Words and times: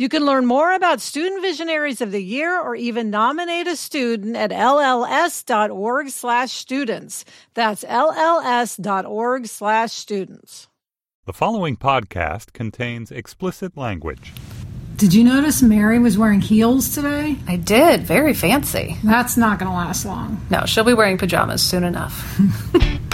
You 0.00 0.08
can 0.08 0.24
learn 0.24 0.46
more 0.46 0.72
about 0.72 1.02
Student 1.02 1.42
Visionaries 1.42 2.00
of 2.00 2.10
the 2.10 2.22
Year 2.22 2.58
or 2.58 2.74
even 2.74 3.10
nominate 3.10 3.66
a 3.66 3.76
student 3.76 4.34
at 4.34 4.50
lls.org 4.50 6.08
slash 6.08 6.52
students. 6.52 7.26
That's 7.52 7.84
lls.org 7.84 9.46
slash 9.46 9.92
students. 9.92 10.68
The 11.26 11.34
following 11.34 11.76
podcast 11.76 12.54
contains 12.54 13.12
explicit 13.12 13.76
language. 13.76 14.32
Did 14.96 15.12
you 15.12 15.22
notice 15.22 15.60
Mary 15.60 15.98
was 15.98 16.16
wearing 16.16 16.40
heels 16.40 16.94
today? 16.94 17.36
I 17.46 17.56
did. 17.56 18.00
Very 18.00 18.32
fancy. 18.32 18.96
That's 19.04 19.36
not 19.36 19.58
going 19.58 19.70
to 19.70 19.76
last 19.76 20.06
long. 20.06 20.40
No, 20.48 20.64
she'll 20.64 20.82
be 20.82 20.94
wearing 20.94 21.18
pajamas 21.18 21.62
soon 21.62 21.84
enough. 21.84 22.40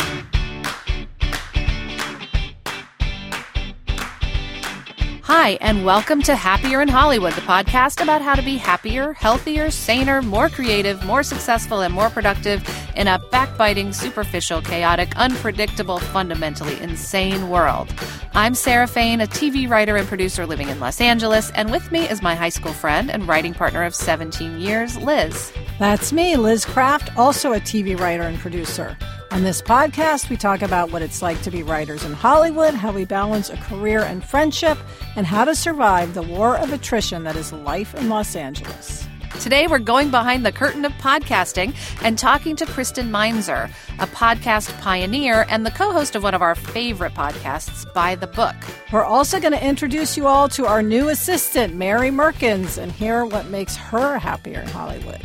Hi, 5.29 5.59
and 5.61 5.85
welcome 5.85 6.23
to 6.23 6.37
Happier 6.37 6.81
in 6.81 6.87
Hollywood, 6.87 7.33
the 7.33 7.41
podcast 7.41 8.01
about 8.01 8.23
how 8.23 8.37
to 8.37 8.43
be 8.43 8.59
happier, 8.59 9.13
healthier, 9.15 9.73
saner, 9.73 10.23
more 10.23 10.49
creative, 10.49 11.05
more 11.05 11.25
successful, 11.25 11.81
and 11.81 11.93
more 11.93 12.11
productive 12.11 12.63
in 12.95 13.09
a 13.09 13.19
backbiting, 13.33 13.93
superficial, 13.93 14.63
chaotic, 14.63 15.17
unpredictable, 15.17 15.99
fundamentally 15.99 16.81
insane 16.81 17.49
world. 17.49 17.93
I'm 18.35 18.55
Sarah 18.55 18.87
Fain, 18.87 19.21
a 19.21 19.27
TV 19.27 19.69
writer 19.69 19.97
and 19.97 20.07
producer 20.07 20.47
living 20.47 20.69
in 20.69 20.79
Los 20.79 21.01
Angeles, 21.01 21.51
and 21.57 21.73
with 21.73 21.91
me 21.91 22.09
is 22.09 22.23
my 22.23 22.37
high 22.37 22.49
school 22.51 22.73
friend 22.73 23.11
and 23.11 23.27
writing 23.27 23.53
partner 23.53 23.83
of 23.83 23.97
17 23.97 24.61
years, 24.61 24.97
Liz. 24.97 25.53
That's 25.81 26.13
me, 26.13 26.37
Liz 26.37 26.65
Craft, 26.65 27.19
also 27.19 27.53
a 27.53 27.59
TV 27.59 27.99
writer 27.99 28.23
and 28.23 28.39
producer. 28.39 28.97
On 29.33 29.43
this 29.43 29.61
podcast, 29.61 30.31
we 30.31 30.37
talk 30.37 30.63
about 30.63 30.93
what 30.93 31.03
it's 31.03 31.21
like 31.21 31.43
to 31.43 31.51
be 31.51 31.63
writers 31.63 32.05
in 32.05 32.13
Hollywood, 32.13 32.75
how 32.75 32.93
we 32.93 33.05
balance 33.05 33.51
a 33.51 33.57
career 33.57 34.03
and 34.03 34.25
friendship, 34.25 34.79
and 35.17 35.27
how 35.27 35.45
to 35.45 35.55
survive 35.55 36.15
the 36.15 36.23
war 36.23 36.57
of 36.57 36.73
attrition 36.73 37.25
that 37.25 37.37
is 37.37 37.53
life 37.53 37.95
in 37.97 38.09
Los 38.09 38.37
Angeles. 38.37 39.07
Today, 39.41 39.67
we're 39.67 39.81
going 39.81 40.11
behind 40.11 40.47
the 40.47 40.53
curtain 40.53 40.85
of 40.85 40.93
podcasting 40.93 41.75
and 42.03 42.17
talking 42.17 42.57
to 42.57 42.67
Kristen 42.67 43.11
Meinzer, 43.11 43.69
a 43.99 44.07
podcast 44.07 44.73
pioneer 44.81 45.45
and 45.51 45.67
the 45.67 45.71
co 45.73 45.93
host 45.93 46.15
of 46.15 46.23
one 46.23 46.35
of 46.35 46.41
our 46.41 46.55
favorite 46.55 47.13
podcasts, 47.13 47.93
By 47.93 48.15
the 48.15 48.29
Book. 48.29 48.57
We're 48.93 49.05
also 49.05 49.39
going 49.41 49.53
to 49.53 49.67
introduce 49.67 50.17
you 50.17 50.27
all 50.27 50.49
to 50.51 50.67
our 50.67 50.83
new 50.83 51.09
assistant, 51.09 51.75
Mary 51.75 52.11
Merkins, 52.11 52.79
and 52.79 52.91
hear 52.93 53.27
what 53.27 53.49
makes 53.49 53.77
her 53.77 54.19
happier 54.19 54.61
in 54.61 54.69
Hollywood. 54.69 55.21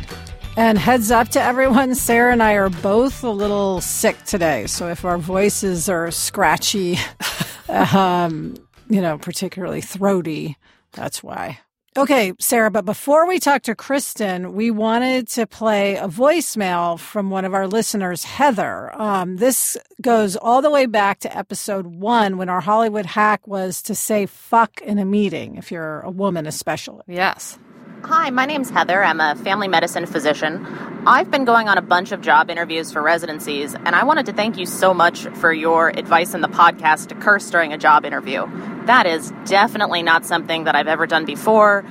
And 0.54 0.76
heads 0.76 1.10
up 1.10 1.30
to 1.30 1.42
everyone, 1.42 1.94
Sarah 1.94 2.30
and 2.30 2.42
I 2.42 2.54
are 2.54 2.68
both 2.68 3.24
a 3.24 3.30
little 3.30 3.80
sick 3.80 4.22
today. 4.24 4.66
So 4.66 4.88
if 4.88 5.04
our 5.04 5.16
voices 5.16 5.88
are 5.88 6.10
scratchy, 6.10 6.98
um, 7.68 8.56
you 8.90 9.00
know, 9.00 9.16
particularly 9.16 9.80
throaty, 9.80 10.58
that's 10.92 11.22
why. 11.22 11.58
Okay, 11.96 12.32
Sarah, 12.38 12.70
but 12.70 12.84
before 12.84 13.26
we 13.26 13.38
talk 13.38 13.62
to 13.62 13.74
Kristen, 13.74 14.54
we 14.54 14.70
wanted 14.70 15.28
to 15.28 15.46
play 15.46 15.96
a 15.96 16.08
voicemail 16.08 16.98
from 16.98 17.28
one 17.30 17.44
of 17.44 17.52
our 17.52 17.66
listeners, 17.66 18.24
Heather. 18.24 18.98
Um, 18.98 19.36
this 19.36 19.76
goes 20.00 20.36
all 20.36 20.62
the 20.62 20.70
way 20.70 20.86
back 20.86 21.20
to 21.20 21.36
episode 21.36 21.86
one 21.86 22.38
when 22.38 22.48
our 22.48 22.62
Hollywood 22.62 23.04
hack 23.06 23.46
was 23.46 23.82
to 23.82 23.94
say 23.94 24.24
fuck 24.26 24.80
in 24.82 24.98
a 24.98 25.04
meeting, 25.04 25.56
if 25.56 25.70
you're 25.70 26.00
a 26.00 26.10
woman, 26.10 26.46
especially. 26.46 27.02
Yes. 27.06 27.58
Hi, 28.04 28.30
my 28.30 28.46
name's 28.46 28.68
Heather. 28.68 29.04
I'm 29.04 29.20
a 29.20 29.36
family 29.36 29.68
medicine 29.68 30.06
physician. 30.06 30.66
I've 31.06 31.30
been 31.30 31.44
going 31.44 31.68
on 31.68 31.78
a 31.78 31.82
bunch 31.82 32.10
of 32.10 32.20
job 32.20 32.50
interviews 32.50 32.90
for 32.90 33.00
residencies, 33.00 33.74
and 33.74 33.94
I 33.94 34.02
wanted 34.02 34.26
to 34.26 34.32
thank 34.32 34.58
you 34.58 34.66
so 34.66 34.92
much 34.92 35.24
for 35.36 35.52
your 35.52 35.88
advice 35.90 36.34
in 36.34 36.40
the 36.40 36.48
podcast 36.48 37.08
to 37.08 37.14
curse 37.14 37.48
during 37.48 37.72
a 37.72 37.78
job 37.78 38.04
interview. 38.04 38.44
That 38.86 39.06
is 39.06 39.32
definitely 39.44 40.02
not 40.02 40.26
something 40.26 40.64
that 40.64 40.74
I've 40.74 40.88
ever 40.88 41.06
done 41.06 41.24
before, 41.24 41.84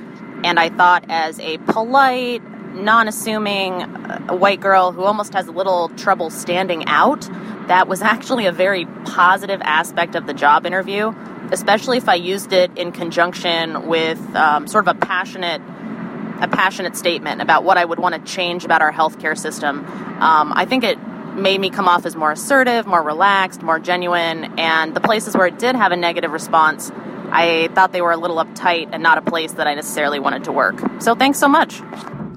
and 0.44 0.60
I 0.60 0.68
thought, 0.68 1.06
as 1.08 1.40
a 1.40 1.56
polite, 1.56 2.42
non 2.74 3.08
assuming 3.08 3.82
uh, 3.82 4.34
white 4.34 4.60
girl 4.60 4.92
who 4.92 5.04
almost 5.04 5.32
has 5.32 5.46
a 5.46 5.52
little 5.52 5.88
trouble 5.96 6.28
standing 6.28 6.84
out, 6.88 7.26
that 7.68 7.88
was 7.88 8.02
actually 8.02 8.44
a 8.44 8.52
very 8.52 8.84
positive 9.06 9.62
aspect 9.62 10.14
of 10.14 10.26
the 10.26 10.34
job 10.34 10.66
interview, 10.66 11.14
especially 11.52 11.96
if 11.96 12.06
I 12.06 12.16
used 12.16 12.52
it 12.52 12.76
in 12.76 12.92
conjunction 12.92 13.88
with 13.88 14.20
um, 14.36 14.66
sort 14.66 14.86
of 14.86 14.96
a 14.96 15.00
passionate 15.00 15.62
a 16.42 16.48
passionate 16.48 16.96
statement 16.96 17.40
about 17.40 17.64
what 17.64 17.78
I 17.78 17.84
would 17.84 17.98
want 17.98 18.14
to 18.14 18.32
change 18.32 18.64
about 18.64 18.82
our 18.82 18.92
healthcare 18.92 19.38
system. 19.38 19.84
Um, 20.20 20.52
I 20.54 20.66
think 20.66 20.84
it 20.84 20.98
made 21.34 21.60
me 21.60 21.70
come 21.70 21.88
off 21.88 22.04
as 22.04 22.14
more 22.14 22.32
assertive, 22.32 22.86
more 22.86 23.02
relaxed, 23.02 23.62
more 23.62 23.78
genuine, 23.78 24.58
and 24.58 24.94
the 24.94 25.00
places 25.00 25.34
where 25.34 25.46
it 25.46 25.58
did 25.58 25.74
have 25.76 25.92
a 25.92 25.96
negative 25.96 26.30
response, 26.32 26.90
I 27.30 27.70
thought 27.74 27.92
they 27.92 28.02
were 28.02 28.12
a 28.12 28.16
little 28.18 28.36
uptight 28.36 28.90
and 28.92 29.02
not 29.02 29.16
a 29.16 29.22
place 29.22 29.52
that 29.52 29.66
I 29.66 29.74
necessarily 29.74 30.18
wanted 30.20 30.44
to 30.44 30.52
work. 30.52 30.78
So 31.00 31.14
thanks 31.14 31.38
so 31.38 31.48
much. 31.48 31.80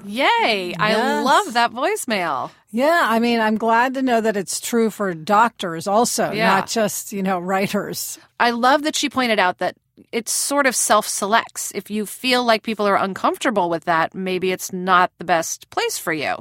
Yay! 0.06 0.74
I 0.78 1.22
love 1.22 1.54
that 1.54 1.72
voicemail. 1.72 2.50
Yeah, 2.70 3.02
I 3.04 3.18
mean, 3.18 3.40
I'm 3.40 3.56
glad 3.56 3.94
to 3.94 4.02
know 4.02 4.20
that 4.20 4.36
it's 4.36 4.60
true 4.60 4.88
for 4.90 5.12
doctors 5.14 5.86
also, 5.86 6.30
Yeah. 6.30 6.46
not 6.46 6.68
just, 6.68 7.12
you 7.12 7.22
know, 7.22 7.38
writers. 7.38 8.18
I 8.38 8.50
love 8.50 8.84
that 8.84 8.94
she 8.94 9.08
pointed 9.10 9.38
out 9.38 9.58
that 9.58 9.76
it 10.12 10.28
sort 10.28 10.66
of 10.66 10.74
self 10.76 11.06
selects. 11.08 11.72
If 11.74 11.90
you 11.90 12.06
feel 12.06 12.44
like 12.44 12.62
people 12.62 12.86
are 12.86 12.96
uncomfortable 12.96 13.68
with 13.70 13.84
that, 13.84 14.14
maybe 14.14 14.52
it's 14.52 14.72
not 14.72 15.10
the 15.18 15.24
best 15.24 15.68
place 15.70 15.98
for 15.98 16.12
you. 16.12 16.36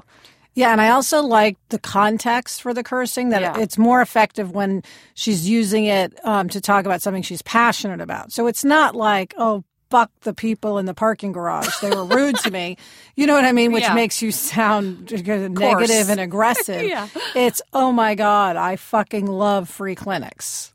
Yeah, 0.53 0.71
and 0.71 0.79
I 0.79 0.89
also 0.91 1.21
like 1.21 1.57
the 1.69 1.79
context 1.79 2.61
for 2.61 2.73
the 2.73 2.81
cursing 2.83 3.29
that 3.29 3.41
Yeah. 3.41 3.57
it's 3.59 3.77
more 3.77 4.01
effective 4.01 4.51
when 4.51 4.83
she's 5.13 5.47
using 5.49 5.83
it 5.85 6.17
um, 6.25 6.47
to 6.49 6.61
talk 6.61 6.85
about 6.85 7.01
something 7.01 7.23
she's 7.23 7.41
passionate 7.41 7.99
about. 7.99 8.31
So 8.31 8.47
it's 8.47 8.63
not 8.63 8.95
like, 8.95 9.33
oh, 9.37 9.65
fuck 9.91 10.11
the 10.21 10.33
people 10.33 10.77
in 10.77 10.85
the 10.85 10.93
parking 10.93 11.33
garage. 11.33 11.67
They 11.81 11.89
were 11.89 12.05
rude 12.05 12.37
to 12.37 12.51
me. 12.51 12.77
You 13.17 13.27
know 13.27 13.33
what 13.33 13.45
I 13.45 13.53
mean? 13.53 13.71
Which 13.71 13.83
Yeah. 13.83 13.93
makes 13.93 14.21
you 14.21 14.31
sound 14.33 15.09
negative 15.11 16.09
and 16.09 16.19
aggressive. 16.19 16.83
Yeah. 16.89 17.07
It's, 17.33 17.61
oh 17.73 17.91
my 17.93 18.15
God, 18.15 18.55
I 18.57 18.75
fucking 18.77 19.25
love 19.27 19.69
free 19.69 19.95
clinics. 19.95 20.71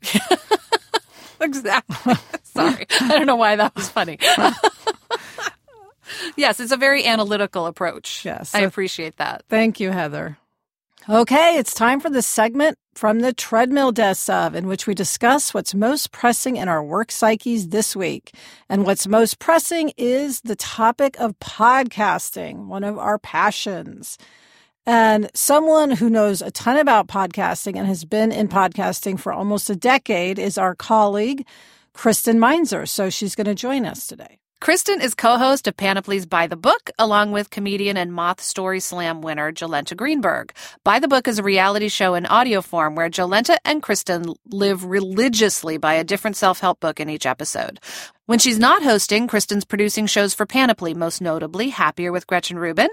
Exactly. 1.41 2.13
Sorry. 2.43 2.85
I 3.01 3.07
don't 3.07 3.25
know 3.25 3.35
why 3.35 3.55
that 3.55 3.75
was 3.75 3.89
funny. 3.89 4.19
yes, 6.35 6.59
it's 6.59 6.71
a 6.71 6.77
very 6.77 7.05
analytical 7.05 7.65
approach. 7.65 8.23
Yes. 8.23 8.53
I 8.53 8.59
appreciate 8.59 9.17
that. 9.17 9.43
Thank 9.49 9.79
you, 9.79 9.89
Heather. 9.89 10.37
Okay, 11.09 11.57
it's 11.57 11.73
time 11.73 11.99
for 11.99 12.11
the 12.11 12.21
segment 12.21 12.77
from 12.93 13.21
the 13.21 13.33
treadmill 13.33 13.91
desk 13.91 14.29
of 14.29 14.53
in 14.53 14.67
which 14.67 14.85
we 14.85 14.93
discuss 14.93 15.51
what's 15.51 15.73
most 15.73 16.11
pressing 16.11 16.57
in 16.57 16.67
our 16.67 16.83
work 16.83 17.11
psyches 17.11 17.69
this 17.69 17.95
week. 17.95 18.35
And 18.69 18.85
what's 18.85 19.07
most 19.07 19.39
pressing 19.39 19.93
is 19.97 20.41
the 20.41 20.55
topic 20.55 21.19
of 21.19 21.39
podcasting, 21.39 22.67
one 22.67 22.83
of 22.83 22.99
our 22.99 23.17
passions. 23.17 24.19
And 24.85 25.29
someone 25.35 25.91
who 25.91 26.09
knows 26.09 26.41
a 26.41 26.49
ton 26.49 26.77
about 26.77 27.07
podcasting 27.07 27.77
and 27.77 27.85
has 27.85 28.03
been 28.03 28.31
in 28.31 28.47
podcasting 28.47 29.19
for 29.19 29.31
almost 29.31 29.69
a 29.69 29.75
decade 29.75 30.39
is 30.39 30.57
our 30.57 30.73
colleague, 30.73 31.45
Kristen 31.93 32.39
Meinzer. 32.39 32.87
So 32.87 33.09
she's 33.09 33.35
going 33.35 33.45
to 33.45 33.55
join 33.55 33.85
us 33.85 34.07
today. 34.07 34.39
Kristen 34.59 35.01
is 35.01 35.15
co-host 35.15 35.67
of 35.67 35.75
Panoply's 35.75 36.27
By 36.27 36.45
the 36.45 36.55
Book, 36.55 36.91
along 36.99 37.31
with 37.31 37.49
comedian 37.49 37.97
and 37.97 38.13
Moth 38.13 38.39
Story 38.39 38.79
Slam 38.79 39.21
winner 39.21 39.51
Jolenta 39.51 39.97
Greenberg. 39.97 40.53
By 40.83 40.99
the 40.99 41.07
Book 41.07 41.27
is 41.27 41.39
a 41.39 41.43
reality 41.43 41.89
show 41.89 42.13
in 42.13 42.27
audio 42.27 42.61
form 42.61 42.93
where 42.93 43.09
Jolenta 43.09 43.57
and 43.65 43.81
Kristen 43.81 44.35
live 44.51 44.85
religiously 44.85 45.77
by 45.77 45.95
a 45.95 46.03
different 46.03 46.37
self-help 46.37 46.79
book 46.79 46.99
in 46.99 47.09
each 47.09 47.25
episode. 47.25 47.79
When 48.27 48.37
she's 48.37 48.59
not 48.59 48.83
hosting, 48.83 49.27
Kristen's 49.27 49.65
producing 49.65 50.05
shows 50.05 50.35
for 50.35 50.45
Panoply, 50.45 50.93
most 50.93 51.21
notably 51.21 51.69
Happier 51.69 52.11
with 52.11 52.27
Gretchen 52.27 52.59
Rubin, 52.59 52.89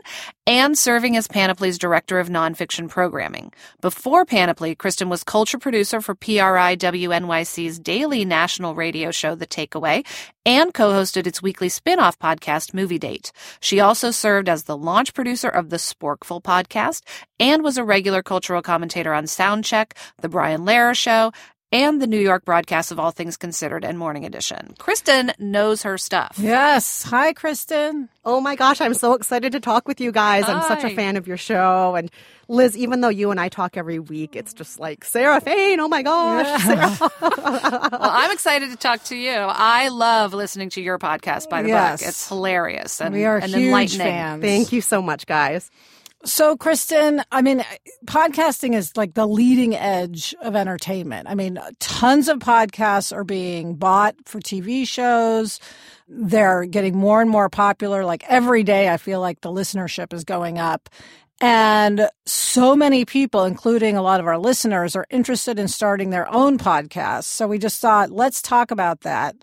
and 0.46 0.76
serving 0.76 1.18
as 1.18 1.28
Panoply's 1.28 1.76
director 1.76 2.18
of 2.18 2.30
nonfiction 2.30 2.88
programming. 2.88 3.52
Before 3.82 4.24
Panoply, 4.24 4.74
Kristen 4.74 5.10
was 5.10 5.22
culture 5.22 5.58
producer 5.58 6.00
for 6.00 6.14
PRI 6.14 6.76
WNYC's 6.76 7.78
daily 7.78 8.24
national 8.24 8.74
radio 8.74 9.10
show, 9.10 9.34
The 9.34 9.46
Takeaway, 9.46 10.06
and 10.46 10.72
co-hosted 10.72 11.26
its 11.26 11.42
weekly 11.42 11.68
spin-off 11.68 12.18
podcast, 12.18 12.72
Movie 12.72 12.98
Date. 12.98 13.30
She 13.60 13.80
also 13.80 14.10
served 14.10 14.48
as 14.48 14.62
the 14.62 14.78
launch 14.78 15.12
producer 15.12 15.48
of 15.48 15.68
the 15.68 15.76
Sporkful 15.76 16.42
podcast 16.42 17.02
and 17.38 17.62
was 17.62 17.76
a 17.76 17.84
regular 17.84 18.22
cultural 18.22 18.62
commentator 18.62 19.12
on 19.12 19.24
Soundcheck, 19.24 19.92
The 20.22 20.30
Brian 20.30 20.62
Lehrer 20.62 20.96
Show, 20.96 21.32
and 21.70 22.00
the 22.00 22.06
New 22.06 22.18
York 22.18 22.44
broadcast 22.44 22.90
of 22.92 22.98
All 22.98 23.10
Things 23.10 23.36
Considered 23.36 23.84
and 23.84 23.98
Morning 23.98 24.24
Edition. 24.24 24.74
Kristen 24.78 25.32
knows 25.38 25.82
her 25.82 25.98
stuff. 25.98 26.36
Yes. 26.38 27.02
Hi, 27.04 27.32
Kristen. 27.32 28.08
Oh 28.24 28.40
my 28.40 28.56
gosh, 28.56 28.80
I'm 28.80 28.94
so 28.94 29.14
excited 29.14 29.52
to 29.52 29.60
talk 29.60 29.86
with 29.86 30.00
you 30.00 30.10
guys. 30.12 30.48
I'm 30.48 30.62
such 30.62 30.84
a 30.84 30.94
fan 30.94 31.16
of 31.16 31.26
your 31.26 31.36
show. 31.36 31.94
And 31.94 32.10
Liz, 32.48 32.76
even 32.76 33.02
though 33.02 33.08
you 33.10 33.30
and 33.30 33.38
I 33.38 33.48
talk 33.50 33.76
every 33.76 33.98
week, 33.98 34.34
it's 34.34 34.54
just 34.54 34.80
like 34.80 35.04
Sarah 35.04 35.40
Fain. 35.40 35.80
Oh 35.80 35.88
my 35.88 36.02
gosh. 36.02 36.62
Sarah. 36.62 37.10
Well, 37.20 38.10
I'm 38.12 38.30
excited 38.32 38.70
to 38.70 38.76
talk 38.76 39.02
to 39.04 39.16
you. 39.16 39.30
I 39.32 39.88
love 39.88 40.32
listening 40.34 40.70
to 40.70 40.80
your 40.80 40.98
podcast 40.98 41.48
by 41.50 41.62
the 41.62 41.68
Yes. 41.68 42.00
book. 42.00 42.08
It's 42.08 42.28
hilarious 42.28 43.00
and, 43.00 43.14
We 43.14 43.24
are 43.24 43.36
and 43.38 43.46
huge 43.46 43.64
enlightening. 43.66 44.06
fans. 44.06 44.42
Thank 44.42 44.72
you 44.72 44.80
so 44.80 45.02
much, 45.02 45.26
guys. 45.26 45.70
So, 46.24 46.56
Kristen, 46.56 47.22
I 47.30 47.42
mean, 47.42 47.64
podcasting 48.06 48.74
is 48.74 48.96
like 48.96 49.14
the 49.14 49.26
leading 49.26 49.74
edge 49.74 50.34
of 50.42 50.56
entertainment. 50.56 51.28
I 51.28 51.34
mean, 51.34 51.58
tons 51.78 52.28
of 52.28 52.40
podcasts 52.40 53.12
are 53.14 53.24
being 53.24 53.76
bought 53.76 54.16
for 54.24 54.40
TV 54.40 54.86
shows. 54.86 55.60
They're 56.08 56.64
getting 56.64 56.96
more 56.96 57.22
and 57.22 57.30
more 57.30 57.48
popular. 57.48 58.04
Like 58.04 58.24
every 58.28 58.64
day, 58.64 58.88
I 58.88 58.96
feel 58.96 59.20
like 59.20 59.42
the 59.42 59.52
listenership 59.52 60.12
is 60.12 60.24
going 60.24 60.58
up. 60.58 60.88
And 61.40 62.08
so 62.26 62.74
many 62.74 63.04
people, 63.04 63.44
including 63.44 63.96
a 63.96 64.02
lot 64.02 64.18
of 64.18 64.26
our 64.26 64.38
listeners, 64.38 64.96
are 64.96 65.06
interested 65.10 65.56
in 65.58 65.68
starting 65.68 66.10
their 66.10 66.28
own 66.32 66.58
podcasts. 66.58 67.24
So 67.24 67.46
we 67.46 67.58
just 67.58 67.80
thought, 67.80 68.10
let's 68.10 68.42
talk 68.42 68.72
about 68.72 69.02
that. 69.02 69.36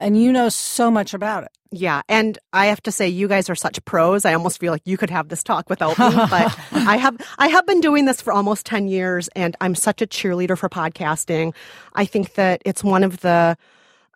And 0.00 0.20
you 0.20 0.32
know 0.32 0.48
so 0.48 0.90
much 0.90 1.14
about 1.14 1.44
it. 1.44 1.50
Yeah, 1.72 2.02
and 2.08 2.36
I 2.52 2.66
have 2.66 2.82
to 2.82 2.90
say, 2.90 3.08
you 3.08 3.28
guys 3.28 3.48
are 3.48 3.54
such 3.54 3.84
pros. 3.84 4.24
I 4.24 4.34
almost 4.34 4.58
feel 4.58 4.72
like 4.72 4.82
you 4.84 4.96
could 4.96 5.10
have 5.10 5.28
this 5.28 5.44
talk 5.44 5.70
without 5.70 5.96
me. 5.98 6.06
But 6.30 6.58
I 6.72 6.96
have, 6.96 7.16
I 7.38 7.46
have 7.46 7.64
been 7.64 7.80
doing 7.80 8.06
this 8.06 8.20
for 8.20 8.32
almost 8.32 8.66
ten 8.66 8.88
years, 8.88 9.28
and 9.36 9.54
I'm 9.60 9.76
such 9.76 10.02
a 10.02 10.06
cheerleader 10.06 10.58
for 10.58 10.68
podcasting. 10.68 11.54
I 11.94 12.06
think 12.06 12.34
that 12.34 12.60
it's 12.64 12.82
one 12.82 13.04
of 13.04 13.20
the 13.20 13.56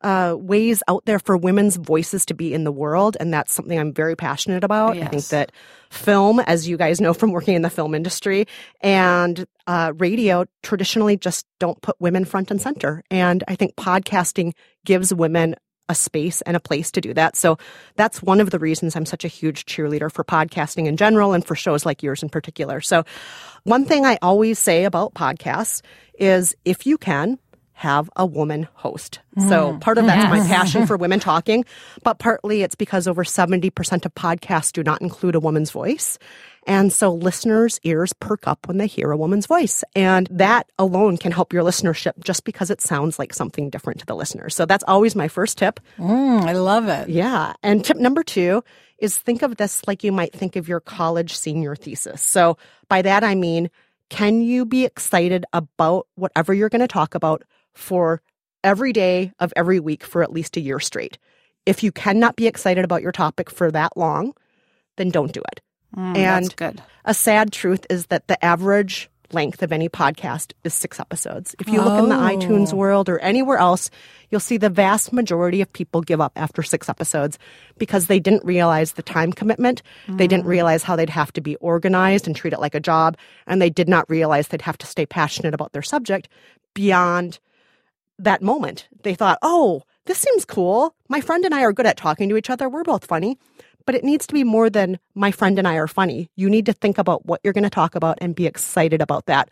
uh, 0.02 0.36
ways 0.38 0.82
out 0.88 1.04
there 1.06 1.18
for 1.18 1.36
women's 1.36 1.76
voices 1.76 2.26
to 2.26 2.34
be 2.34 2.52
in 2.52 2.64
the 2.64 2.72
world, 2.72 3.16
and 3.20 3.32
that's 3.32 3.54
something 3.54 3.78
I'm 3.78 3.92
very 3.92 4.16
passionate 4.16 4.64
about. 4.64 4.98
I 4.98 5.06
think 5.06 5.26
that 5.28 5.52
film, 5.90 6.40
as 6.40 6.68
you 6.68 6.76
guys 6.76 7.00
know 7.00 7.14
from 7.14 7.30
working 7.30 7.54
in 7.54 7.62
the 7.62 7.70
film 7.70 7.94
industry, 7.94 8.46
and 8.80 9.46
uh, 9.66 9.92
radio 9.96 10.44
traditionally 10.62 11.16
just 11.16 11.46
don't 11.60 11.80
put 11.82 11.96
women 12.00 12.24
front 12.24 12.50
and 12.50 12.60
center, 12.60 13.02
and 13.10 13.44
I 13.46 13.54
think 13.54 13.76
podcasting 13.76 14.52
gives 14.84 15.14
women 15.14 15.54
a 15.88 15.94
space 15.94 16.40
and 16.42 16.56
a 16.56 16.60
place 16.60 16.90
to 16.92 17.00
do 17.00 17.12
that. 17.14 17.36
So 17.36 17.58
that's 17.96 18.22
one 18.22 18.40
of 18.40 18.50
the 18.50 18.58
reasons 18.58 18.96
I'm 18.96 19.06
such 19.06 19.24
a 19.24 19.28
huge 19.28 19.66
cheerleader 19.66 20.10
for 20.10 20.24
podcasting 20.24 20.86
in 20.86 20.96
general 20.96 21.32
and 21.32 21.44
for 21.44 21.54
shows 21.54 21.84
like 21.84 22.02
yours 22.02 22.22
in 22.22 22.28
particular. 22.28 22.80
So 22.80 23.04
one 23.64 23.84
thing 23.84 24.04
I 24.06 24.18
always 24.22 24.58
say 24.58 24.84
about 24.84 25.14
podcasts 25.14 25.82
is 26.18 26.54
if 26.64 26.86
you 26.86 26.96
can, 26.96 27.38
have 27.74 28.08
a 28.14 28.24
woman 28.24 28.68
host. 28.74 29.18
So 29.36 29.72
mm. 29.72 29.80
part 29.80 29.98
of 29.98 30.06
that's 30.06 30.30
my 30.30 30.38
passion 30.46 30.86
for 30.86 30.96
women 30.96 31.18
talking, 31.18 31.64
but 32.04 32.20
partly 32.20 32.62
it's 32.62 32.76
because 32.76 33.08
over 33.08 33.24
70% 33.24 34.06
of 34.06 34.14
podcasts 34.14 34.72
do 34.72 34.84
not 34.84 35.02
include 35.02 35.34
a 35.34 35.40
woman's 35.40 35.72
voice. 35.72 36.16
And 36.66 36.92
so 36.92 37.12
listeners' 37.12 37.78
ears 37.84 38.12
perk 38.12 38.48
up 38.48 38.66
when 38.66 38.78
they 38.78 38.86
hear 38.86 39.10
a 39.10 39.16
woman's 39.16 39.46
voice. 39.46 39.84
And 39.94 40.28
that 40.30 40.70
alone 40.78 41.16
can 41.16 41.32
help 41.32 41.52
your 41.52 41.62
listenership 41.62 42.12
just 42.22 42.44
because 42.44 42.70
it 42.70 42.80
sounds 42.80 43.18
like 43.18 43.34
something 43.34 43.70
different 43.70 44.00
to 44.00 44.06
the 44.06 44.16
listener. 44.16 44.48
So 44.48 44.66
that's 44.66 44.84
always 44.88 45.14
my 45.14 45.28
first 45.28 45.58
tip. 45.58 45.80
Mm, 45.98 46.44
I 46.44 46.52
love 46.52 46.88
it. 46.88 47.08
Yeah. 47.08 47.54
And 47.62 47.84
tip 47.84 47.96
number 47.96 48.22
two 48.22 48.64
is 48.98 49.18
think 49.18 49.42
of 49.42 49.56
this 49.56 49.86
like 49.86 50.04
you 50.04 50.12
might 50.12 50.32
think 50.32 50.56
of 50.56 50.68
your 50.68 50.80
college 50.80 51.36
senior 51.36 51.76
thesis. 51.76 52.22
So 52.22 52.56
by 52.88 53.02
that, 53.02 53.24
I 53.24 53.34
mean, 53.34 53.70
can 54.10 54.40
you 54.40 54.64
be 54.64 54.84
excited 54.84 55.44
about 55.52 56.06
whatever 56.14 56.54
you're 56.54 56.68
going 56.68 56.80
to 56.80 56.88
talk 56.88 57.14
about 57.14 57.42
for 57.74 58.22
every 58.62 58.92
day 58.92 59.32
of 59.38 59.52
every 59.56 59.80
week 59.80 60.04
for 60.04 60.22
at 60.22 60.32
least 60.32 60.56
a 60.56 60.60
year 60.60 60.80
straight? 60.80 61.18
If 61.66 61.82
you 61.82 61.92
cannot 61.92 62.36
be 62.36 62.46
excited 62.46 62.84
about 62.84 63.02
your 63.02 63.12
topic 63.12 63.50
for 63.50 63.70
that 63.70 63.96
long, 63.96 64.34
then 64.96 65.10
don't 65.10 65.32
do 65.32 65.42
it. 65.52 65.60
Mm, 65.96 66.16
And- 66.16 66.56
good. 66.56 66.82
A 67.04 67.14
sad 67.14 67.52
truth 67.52 67.86
is 67.90 68.06
that 68.06 68.28
the 68.28 68.42
average 68.44 69.10
length 69.32 69.62
of 69.62 69.72
any 69.72 69.88
podcast 69.88 70.52
is 70.62 70.72
six 70.72 71.00
episodes. 71.00 71.56
If 71.58 71.68
you 71.68 71.82
look 71.82 71.98
in 71.98 72.08
the 72.08 72.14
iTunes 72.14 72.72
world 72.72 73.08
or 73.08 73.18
anywhere 73.18 73.58
else, 73.58 73.90
you'll 74.30 74.38
see 74.40 74.56
the 74.58 74.70
vast 74.70 75.12
majority 75.12 75.60
of 75.60 75.72
people 75.72 76.02
give 76.02 76.20
up 76.20 76.32
after 76.36 76.62
six 76.62 76.88
episodes 76.88 77.38
because 77.76 78.06
they 78.06 78.20
didn't 78.20 78.44
realize 78.44 78.92
the 78.92 79.02
time 79.02 79.32
commitment. 79.32 79.82
They 80.08 80.26
didn't 80.28 80.46
realize 80.46 80.82
how 80.84 80.94
they'd 80.94 81.10
have 81.10 81.32
to 81.32 81.40
be 81.40 81.56
organized 81.56 82.26
and 82.26 82.36
treat 82.36 82.52
it 82.52 82.60
like 82.60 82.74
a 82.76 82.80
job. 82.80 83.16
And 83.46 83.60
they 83.60 83.70
did 83.70 83.88
not 83.88 84.08
realize 84.08 84.48
they'd 84.48 84.62
have 84.62 84.78
to 84.78 84.86
stay 84.86 85.04
passionate 85.04 85.52
about 85.54 85.72
their 85.72 85.82
subject 85.82 86.28
beyond 86.74 87.38
that 88.18 88.40
moment. 88.40 88.88
They 89.02 89.14
thought, 89.14 89.38
oh, 89.42 89.82
this 90.06 90.18
seems 90.18 90.44
cool. 90.44 90.94
My 91.08 91.20
friend 91.20 91.44
and 91.44 91.54
I 91.54 91.62
are 91.62 91.72
good 91.72 91.86
at 91.86 91.96
talking 91.96 92.28
to 92.28 92.36
each 92.36 92.50
other. 92.50 92.68
We're 92.68 92.84
both 92.84 93.04
funny. 93.06 93.38
But 93.86 93.94
it 93.94 94.04
needs 94.04 94.26
to 94.26 94.34
be 94.34 94.44
more 94.44 94.70
than 94.70 94.98
my 95.14 95.30
friend 95.30 95.58
and 95.58 95.68
I 95.68 95.74
are 95.76 95.88
funny. 95.88 96.30
You 96.36 96.48
need 96.48 96.66
to 96.66 96.72
think 96.72 96.98
about 96.98 97.26
what 97.26 97.40
you're 97.44 97.52
going 97.52 97.64
to 97.64 97.70
talk 97.70 97.94
about 97.94 98.18
and 98.20 98.34
be 98.34 98.46
excited 98.46 99.02
about 99.02 99.26
that 99.26 99.50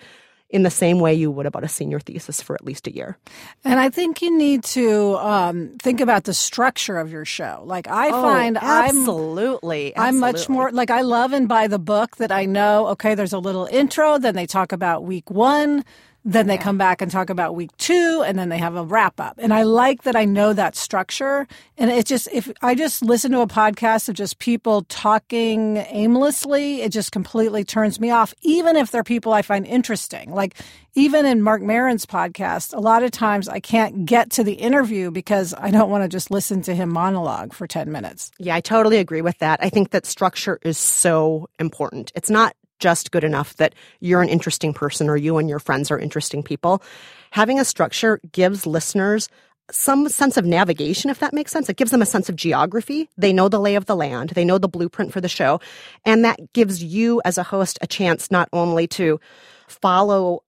in 0.52 0.62
the 0.64 0.70
same 0.70 1.00
way 1.00 1.14
you 1.14 1.30
would 1.30 1.46
about 1.46 1.64
a 1.64 1.68
senior 1.68 1.98
thesis 1.98 2.42
for 2.42 2.54
at 2.54 2.62
least 2.64 2.86
a 2.86 2.94
year. 2.94 3.16
And 3.64 3.80
I 3.80 3.88
think 3.88 4.20
you 4.20 4.36
need 4.36 4.62
to 4.64 5.16
um, 5.16 5.76
think 5.80 6.00
about 6.00 6.24
the 6.24 6.34
structure 6.34 6.98
of 6.98 7.10
your 7.10 7.24
show. 7.24 7.62
Like 7.64 7.88
I 7.88 8.10
find 8.10 8.58
I'm 8.58 8.64
Oh, 8.64 9.00
absolutely, 9.00 9.96
I'm 9.96 10.18
much 10.18 10.48
more 10.50 10.70
like 10.70 10.90
I 10.90 11.00
love 11.00 11.32
and 11.32 11.48
By 11.48 11.68
the 11.68 11.78
Book 11.78 12.16
that 12.18 12.30
I 12.30 12.44
know. 12.44 12.88
Okay, 12.88 13.14
there's 13.14 13.32
a 13.32 13.38
little 13.38 13.66
intro, 13.66 14.18
then 14.18 14.34
they 14.34 14.46
talk 14.46 14.72
about 14.72 15.04
week 15.04 15.30
one, 15.30 15.84
then 16.24 16.46
they 16.46 16.56
come 16.56 16.78
back 16.78 17.02
and 17.02 17.10
talk 17.10 17.30
about 17.30 17.56
week 17.56 17.76
two, 17.78 18.22
and 18.24 18.38
then 18.38 18.48
they 18.48 18.58
have 18.58 18.76
a 18.76 18.84
wrap 18.84 19.18
up. 19.18 19.38
And 19.38 19.52
I 19.52 19.64
like 19.64 20.04
that 20.04 20.14
I 20.14 20.24
know 20.24 20.52
that 20.52 20.76
structure. 20.76 21.48
And 21.76 21.90
it's 21.90 22.08
just 22.08 22.28
if 22.32 22.50
I 22.62 22.74
just 22.74 23.02
listen 23.02 23.32
to 23.32 23.40
a 23.40 23.46
podcast 23.46 24.08
of 24.08 24.14
just 24.14 24.38
people 24.38 24.82
talking 24.84 25.78
aimlessly, 25.78 26.82
it 26.82 26.90
just 26.90 27.10
completely 27.10 27.64
turns 27.64 27.98
me 27.98 28.10
off. 28.10 28.34
Even 28.42 28.76
if 28.76 28.90
they're 28.90 29.02
people 29.02 29.32
I 29.32 29.42
find 29.42 29.66
interesting, 29.66 30.32
like 30.32 30.54
even 30.94 31.26
in 31.26 31.42
Marc 31.42 31.62
Maron's 31.62 32.06
podcast, 32.06 32.72
a 32.72 32.80
lot 32.80 33.02
of 33.02 33.10
times 33.10 33.48
I 33.48 33.58
can't 33.58 34.04
get 34.04 34.30
to 34.32 34.44
the 34.44 34.52
interview 34.52 35.10
because 35.10 35.54
I 35.54 35.70
don't 35.70 35.90
want 35.90 36.04
to 36.04 36.08
just 36.08 36.30
listen 36.30 36.62
to 36.62 36.74
him 36.74 36.92
monologue 36.92 37.52
for 37.52 37.66
ten 37.66 37.90
minutes. 37.90 38.30
Yeah, 38.38 38.54
I 38.54 38.60
totally 38.60 38.98
agree 38.98 39.22
with 39.22 39.38
that. 39.38 39.58
I 39.62 39.70
think 39.70 39.90
that 39.90 40.06
structure 40.06 40.60
is 40.62 40.78
so 40.78 41.48
important. 41.58 42.12
It's 42.14 42.30
not 42.30 42.54
just 42.82 43.12
good 43.12 43.22
enough 43.22 43.56
that 43.56 43.74
you're 44.00 44.22
an 44.22 44.28
interesting 44.28 44.74
person 44.74 45.08
or 45.08 45.16
you 45.16 45.38
and 45.38 45.48
your 45.48 45.60
friends 45.60 45.90
are 45.90 45.98
interesting 45.98 46.42
people. 46.42 46.82
Having 47.30 47.60
a 47.60 47.64
structure 47.64 48.20
gives 48.32 48.66
listeners 48.66 49.28
some 49.70 50.08
sense 50.08 50.36
of 50.36 50.44
navigation, 50.44 51.08
if 51.08 51.20
that 51.20 51.32
makes 51.32 51.52
sense. 51.52 51.68
It 51.68 51.76
gives 51.76 51.92
them 51.92 52.02
a 52.02 52.06
sense 52.06 52.28
of 52.28 52.34
geography. 52.34 53.08
They 53.16 53.32
know 53.32 53.48
the 53.48 53.60
lay 53.60 53.76
of 53.76 53.86
the 53.86 53.94
land. 53.94 54.30
They 54.30 54.44
know 54.44 54.58
the 54.58 54.68
blueprint 54.68 55.12
for 55.12 55.20
the 55.20 55.28
show. 55.28 55.60
And 56.04 56.24
that 56.24 56.52
gives 56.52 56.82
you 56.82 57.22
as 57.24 57.38
a 57.38 57.44
host 57.44 57.78
a 57.80 57.86
chance 57.86 58.30
not 58.30 58.48
only 58.52 58.88
to 58.88 59.20
follow 59.68 60.42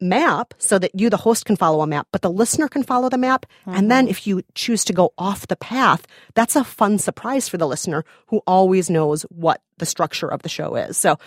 map 0.00 0.54
so 0.58 0.78
that 0.78 0.94
you, 0.94 1.10
the 1.10 1.16
host, 1.16 1.44
can 1.44 1.56
follow 1.56 1.82
a 1.82 1.86
map, 1.86 2.06
but 2.12 2.22
the 2.22 2.30
listener 2.30 2.68
can 2.68 2.82
follow 2.82 3.08
the 3.08 3.18
map. 3.18 3.46
And 3.66 3.90
then 3.90 4.04
mm-hmm. 4.04 4.10
if 4.10 4.26
you 4.26 4.42
choose 4.54 4.84
to 4.84 4.92
go 4.92 5.12
off 5.18 5.48
the 5.48 5.56
path, 5.56 6.06
that's 6.34 6.56
a 6.56 6.64
fun 6.64 6.98
surprise 6.98 7.48
for 7.48 7.56
the 7.56 7.66
listener 7.66 8.04
who 8.26 8.42
always 8.46 8.90
knows 8.90 9.22
what 9.22 9.60
the 9.78 9.86
structure 9.86 10.28
of 10.28 10.42
the 10.42 10.48
show 10.48 10.74
is. 10.76 10.96
So 10.96 11.18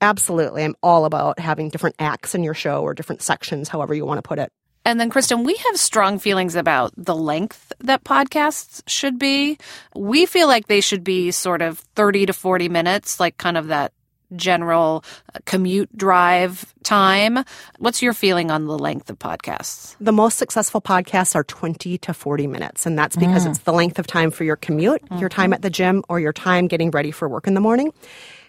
absolutely, 0.00 0.64
I'm 0.64 0.76
all 0.82 1.04
about 1.04 1.38
having 1.38 1.68
different 1.68 1.96
acts 1.98 2.34
in 2.34 2.42
your 2.42 2.54
show 2.54 2.82
or 2.82 2.94
different 2.94 3.22
sections, 3.22 3.68
however 3.68 3.94
you 3.94 4.04
want 4.04 4.18
to 4.18 4.28
put 4.28 4.38
it. 4.38 4.52
And 4.84 5.00
then, 5.00 5.10
Kristen, 5.10 5.42
we 5.42 5.56
have 5.56 5.76
strong 5.78 6.20
feelings 6.20 6.54
about 6.54 6.92
the 6.96 7.14
length 7.14 7.72
that 7.80 8.04
podcasts 8.04 8.82
should 8.86 9.18
be. 9.18 9.58
We 9.96 10.26
feel 10.26 10.46
like 10.46 10.68
they 10.68 10.80
should 10.80 11.02
be 11.02 11.32
sort 11.32 11.60
of 11.60 11.80
30 11.96 12.26
to 12.26 12.32
40 12.32 12.68
minutes, 12.68 13.18
like 13.18 13.36
kind 13.36 13.56
of 13.56 13.66
that 13.66 13.92
general 14.34 15.04
uh, 15.34 15.38
commute 15.44 15.96
drive 15.96 16.74
time. 16.82 17.44
What's 17.78 18.02
your 18.02 18.12
feeling 18.12 18.50
on 18.50 18.66
the 18.66 18.78
length 18.78 19.10
of 19.10 19.18
podcasts? 19.18 19.96
The 20.00 20.12
most 20.12 20.38
successful 20.38 20.80
podcasts 20.80 21.34
are 21.34 21.44
20 21.44 21.98
to 21.98 22.14
40 22.14 22.46
minutes, 22.46 22.86
and 22.86 22.98
that's 22.98 23.16
because 23.16 23.46
it's 23.46 23.60
the 23.60 23.72
length 23.72 23.98
of 23.98 24.06
time 24.06 24.30
for 24.30 24.44
your 24.44 24.56
commute, 24.56 25.02
your 25.18 25.28
time 25.28 25.52
at 25.52 25.62
the 25.62 25.70
gym, 25.70 26.02
or 26.08 26.20
your 26.20 26.32
time 26.32 26.66
getting 26.66 26.90
ready 26.90 27.10
for 27.10 27.28
work 27.28 27.46
in 27.46 27.54
the 27.54 27.60
morning. 27.60 27.92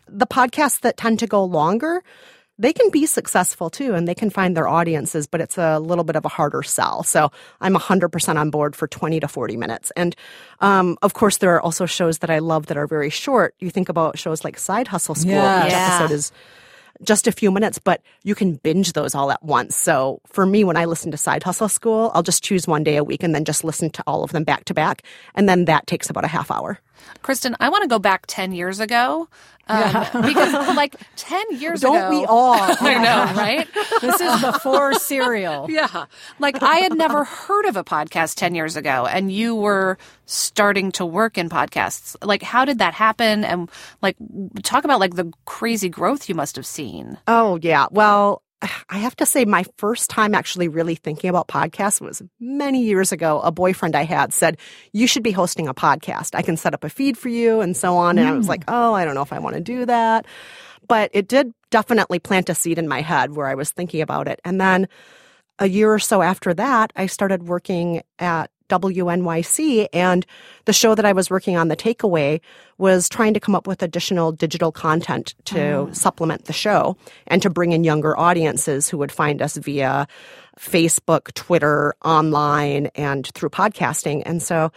The 0.08 0.28
podcasts 0.28 0.82
that 0.82 0.98
tend 0.98 1.20
to 1.20 1.28
go 1.28 1.44
longer 1.44 2.02
they 2.60 2.74
can 2.74 2.90
be 2.90 3.06
successful 3.06 3.70
too 3.70 3.94
and 3.94 4.08
they 4.08 4.16
can 4.16 4.30
find 4.30 4.58
their 4.58 4.68
audiences, 4.68 5.28
but 5.28 5.42
it's 5.42 5.58
a 5.58 5.80
little 5.80 6.04
bit 6.04 6.16
of 6.16 6.26
a 6.26 6.30
harder 6.30 6.64
sell. 6.64 7.04
So 7.04 7.32
I'm 7.62 7.76
100% 7.76 8.36
on 8.36 8.50
board 8.50 8.76
for 8.76 8.88
20 8.88 9.20
to 9.20 9.28
40 9.28 9.58
minutes. 9.58 9.92
And 9.96 10.16
um, 10.60 10.98
of 11.02 11.14
course, 11.14 11.38
there 11.38 11.54
are 11.56 11.62
also 11.62 11.86
shows 11.86 12.18
that 12.20 12.30
I 12.30 12.40
love 12.40 12.66
that 12.68 12.78
are 12.78 12.88
very 12.88 13.10
short. 13.12 13.54
You 13.60 13.70
think 13.70 13.90
about 13.90 14.18
shows 14.18 14.44
like 14.44 14.58
Side 14.58 14.88
Hustle 14.88 15.16
School, 15.16 15.32
Yes. 15.34 15.66
each 15.68 15.72
Yeah. 15.72 15.88
episode 16.00 16.14
is 16.14 16.32
just 17.04 17.28
a 17.28 17.32
few 17.32 17.52
minutes, 17.52 17.78
but 17.78 18.02
you 18.24 18.34
can 18.34 18.56
binge 18.56 18.94
those 18.94 19.14
all 19.14 19.30
at 19.32 19.44
once. 19.44 19.76
So 19.76 20.20
for 20.26 20.48
me, 20.48 20.64
when 20.64 20.78
I 20.78 20.86
listen 20.86 21.12
to 21.12 21.18
Side 21.18 21.44
Hustle 21.44 21.70
School, 21.70 22.10
I'll 22.16 22.24
just 22.24 22.44
choose 22.44 22.68
one 22.68 22.84
day 22.84 22.96
a 22.98 23.04
week 23.04 23.22
and 23.22 23.36
then 23.36 23.46
just 23.46 23.64
listen 23.64 23.92
to 23.92 24.04
all 24.08 24.24
of 24.24 24.32
them 24.32 24.44
back 24.44 24.66
to 24.66 24.74
back. 24.74 25.04
And 25.36 25.48
then 25.48 25.66
that 25.66 25.86
takes 25.86 26.10
about 26.10 26.26
a 26.26 26.28
half 26.28 26.50
hour. 26.50 26.80
Kristen, 27.22 27.56
I 27.60 27.70
want 27.70 27.84
to 27.84 27.88
go 27.88 28.00
back 28.00 28.26
10 28.28 28.52
years 28.52 28.80
ago. 28.80 29.28
Um, 29.70 29.92
because, 30.26 30.78
like, 30.78 30.96
10 31.18 31.60
years 31.60 31.84
ago, 31.84 31.92
Don't 31.94 32.04
ago. 32.08 32.20
we 32.20 32.26
all? 32.26 32.54
I 32.80 32.94
know, 33.04 33.34
right? 33.36 33.68
This 34.00 34.22
is 34.22 34.42
before 34.42 34.94
Serial. 34.94 35.68
Yeah. 35.78 36.06
Like, 36.40 36.64
I 36.64 36.78
had 36.78 36.96
never 36.98 37.26
heard 37.26 37.66
of 37.66 37.76
a 37.76 37.84
podcast 37.84 38.36
10 38.36 38.56
years 38.56 38.78
ago, 38.78 39.06
and 39.06 39.30
you 39.30 39.56
were 39.56 39.98
starting 40.26 40.92
to 40.94 41.06
work 41.06 41.38
in 41.38 41.50
podcasts. 41.50 42.16
Like, 42.24 42.42
how 42.44 42.64
did 42.64 42.80
that 42.80 42.94
happen? 42.94 43.44
And, 43.44 43.70
like, 44.02 44.16
talk 44.64 44.86
about, 44.86 45.02
like, 45.02 45.16
the 45.16 45.34
crazy 45.44 45.90
growth 45.90 46.30
you 46.30 46.36
must 46.36 46.56
have 46.56 46.66
seen. 46.66 47.18
Oh, 47.28 47.60
yeah. 47.62 47.88
Well, 47.92 48.42
I 48.90 48.98
have 48.98 49.16
to 49.18 49.26
say, 49.26 49.46
my 49.46 49.66
first 49.78 50.10
time 50.10 50.34
actually 50.34 50.68
really 50.68 50.96
thinking 50.96 51.30
about 51.30 51.48
podcasts 51.48 52.02
was 52.02 52.22
many 52.40 52.84
years 52.84 53.12
ago. 53.12 53.40
A 53.42 53.52
boyfriend 53.52 53.96
I 53.96 54.04
had 54.04 54.34
said, 54.34 54.58
You 54.94 55.08
should 55.08 55.24
be 55.24 55.32
hosting 55.32 55.68
a 55.68 55.74
podcast. 55.74 56.36
I 56.36 56.42
can 56.42 56.58
set 56.58 56.74
up 56.74 56.84
a 56.84 56.90
feed 56.90 57.18
for 57.18 57.30
you 57.30 57.62
and 57.62 57.76
so 57.76 57.98
on. 57.98 58.18
And 58.18 58.28
I 58.28 58.34
was 58.34 58.46
hmm. 58.46 58.52
like, 58.52 58.64
Oh, 58.68 58.94
I 58.94 59.06
don't 59.06 59.16
know 59.16 59.22
if 59.22 59.34
I 59.34 59.40
want 59.40 59.56
to 59.56 59.62
do 59.62 59.86
that. 59.86 60.26
But 60.88 61.12
it 61.14 61.28
did 61.28 61.54
definitely 61.70 62.20
plant 62.20 62.50
a 62.50 62.56
seed 62.56 62.80
in 62.80 62.88
my 62.88 63.02
head 63.02 63.36
where 63.36 63.48
I 63.48 63.56
was 63.56 63.72
thinking 63.72 64.02
about 64.02 64.28
it. 64.28 64.40
And 64.46 64.60
then 64.60 64.88
a 65.60 65.68
year 65.68 65.94
or 65.94 66.00
so 66.00 66.22
after 66.22 66.54
that, 66.54 66.94
I 66.96 67.08
started 67.08 67.48
working 67.48 68.04
at 68.20 68.52
WNYC 68.70 69.88
and 69.94 70.26
the 70.66 70.74
show 70.74 70.96
that 70.96 71.06
I 71.06 71.14
was 71.14 71.30
working 71.30 71.58
on, 71.58 71.68
The 71.68 71.76
Takeaway, 71.76 72.42
was 72.78 73.10
trying 73.10 73.34
to 73.34 73.40
come 73.40 73.56
up 73.56 73.68
with 73.68 73.82
additional 73.82 74.32
digital 74.32 74.72
content 74.72 75.36
to 75.46 75.90
supplement 75.94 76.46
the 76.46 76.54
show 76.54 76.98
and 77.28 77.42
to 77.42 77.50
bring 77.50 77.72
in 77.72 77.84
younger 77.84 78.18
audiences 78.18 78.90
who 78.90 78.98
would 78.98 79.12
find 79.12 79.42
us 79.42 79.58
via 79.58 80.08
Facebook, 80.60 81.34
Twitter, 81.34 81.96
online, 82.04 82.88
and 82.96 83.28
through 83.28 83.50
podcasting. 83.50 84.24
And 84.26 84.42
so 84.42 84.72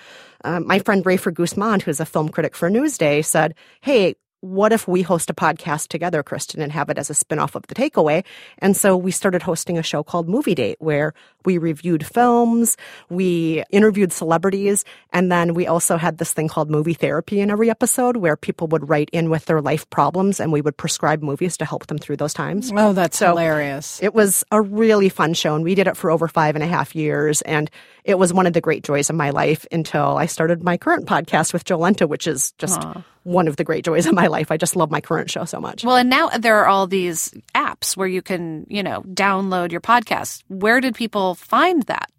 uh, 0.44 0.60
my 0.60 0.78
friend 0.78 1.04
Rafer 1.04 1.32
Guzman, 1.32 1.80
who's 1.80 2.00
a 2.00 2.06
film 2.06 2.28
critic 2.28 2.54
for 2.54 2.70
Newsday, 2.70 3.24
said, 3.24 3.54
Hey, 3.80 4.14
what 4.40 4.72
if 4.72 4.88
we 4.88 5.02
host 5.02 5.28
a 5.28 5.34
podcast 5.34 5.88
together, 5.88 6.22
Kristen, 6.22 6.62
and 6.62 6.72
have 6.72 6.88
it 6.88 6.96
as 6.96 7.10
a 7.10 7.12
spinoff 7.12 7.54
of 7.54 7.66
The 7.66 7.74
Takeaway? 7.74 8.24
And 8.58 8.74
so 8.74 8.96
we 8.96 9.10
started 9.10 9.42
hosting 9.42 9.76
a 9.76 9.82
show 9.82 10.02
called 10.02 10.28
Movie 10.28 10.54
Date 10.54 10.76
where 10.80 11.12
we 11.44 11.58
reviewed 11.58 12.04
films, 12.06 12.76
we 13.08 13.62
interviewed 13.70 14.12
celebrities, 14.12 14.84
and 15.12 15.30
then 15.30 15.54
we 15.54 15.66
also 15.66 15.96
had 15.96 16.18
this 16.18 16.32
thing 16.32 16.48
called 16.48 16.70
movie 16.70 16.94
therapy 16.94 17.40
in 17.40 17.50
every 17.50 17.70
episode 17.70 18.16
where 18.16 18.36
people 18.36 18.66
would 18.68 18.88
write 18.88 19.08
in 19.12 19.30
with 19.30 19.46
their 19.46 19.60
life 19.60 19.88
problems 19.90 20.40
and 20.40 20.52
we 20.52 20.60
would 20.60 20.76
prescribe 20.76 21.22
movies 21.22 21.56
to 21.56 21.64
help 21.64 21.86
them 21.86 21.98
through 21.98 22.16
those 22.16 22.34
times. 22.34 22.70
Oh, 22.74 22.92
that's 22.92 23.18
So- 23.18 23.28
hilarious. 23.28 24.00
It 24.02 24.14
was 24.14 24.44
a 24.50 24.60
really 24.60 25.08
fun 25.08 25.34
show, 25.34 25.54
and 25.54 25.64
we 25.64 25.74
did 25.74 25.86
it 25.86 25.96
for 25.96 26.10
over 26.10 26.28
five 26.28 26.54
and 26.54 26.62
a 26.64 26.66
half 26.66 26.94
years. 26.94 27.42
And 27.42 27.70
it 28.04 28.18
was 28.18 28.32
one 28.32 28.46
of 28.46 28.52
the 28.52 28.60
great 28.60 28.82
joys 28.84 29.10
of 29.10 29.16
my 29.16 29.30
life 29.30 29.66
until 29.70 30.16
I 30.16 30.26
started 30.26 30.62
my 30.62 30.76
current 30.76 31.06
podcast 31.06 31.52
with 31.52 31.64
Jolenta, 31.64 32.08
which 32.08 32.26
is 32.26 32.52
just 32.58 32.82
one 33.24 33.46
of 33.46 33.56
the 33.56 33.64
great 33.64 33.84
joys 33.84 34.06
of 34.06 34.14
my 34.14 34.26
life. 34.28 34.50
I 34.50 34.56
just 34.56 34.76
love 34.76 34.90
my 34.90 35.00
current 35.02 35.30
show 35.30 35.44
so 35.44 35.60
much. 35.60 35.84
Well, 35.84 35.96
and 35.96 36.08
now 36.08 36.28
there 36.30 36.56
are 36.60 36.66
all 36.66 36.86
these 36.86 37.34
apps 37.54 37.94
where 37.96 38.08
you 38.08 38.22
can, 38.22 38.66
you 38.70 38.82
know, 38.82 39.02
download 39.02 39.70
your 39.72 39.82
podcast. 39.82 40.42
Where 40.48 40.80
did 40.80 40.94
people 40.94 41.29
find 41.34 41.82
that? 41.84 42.10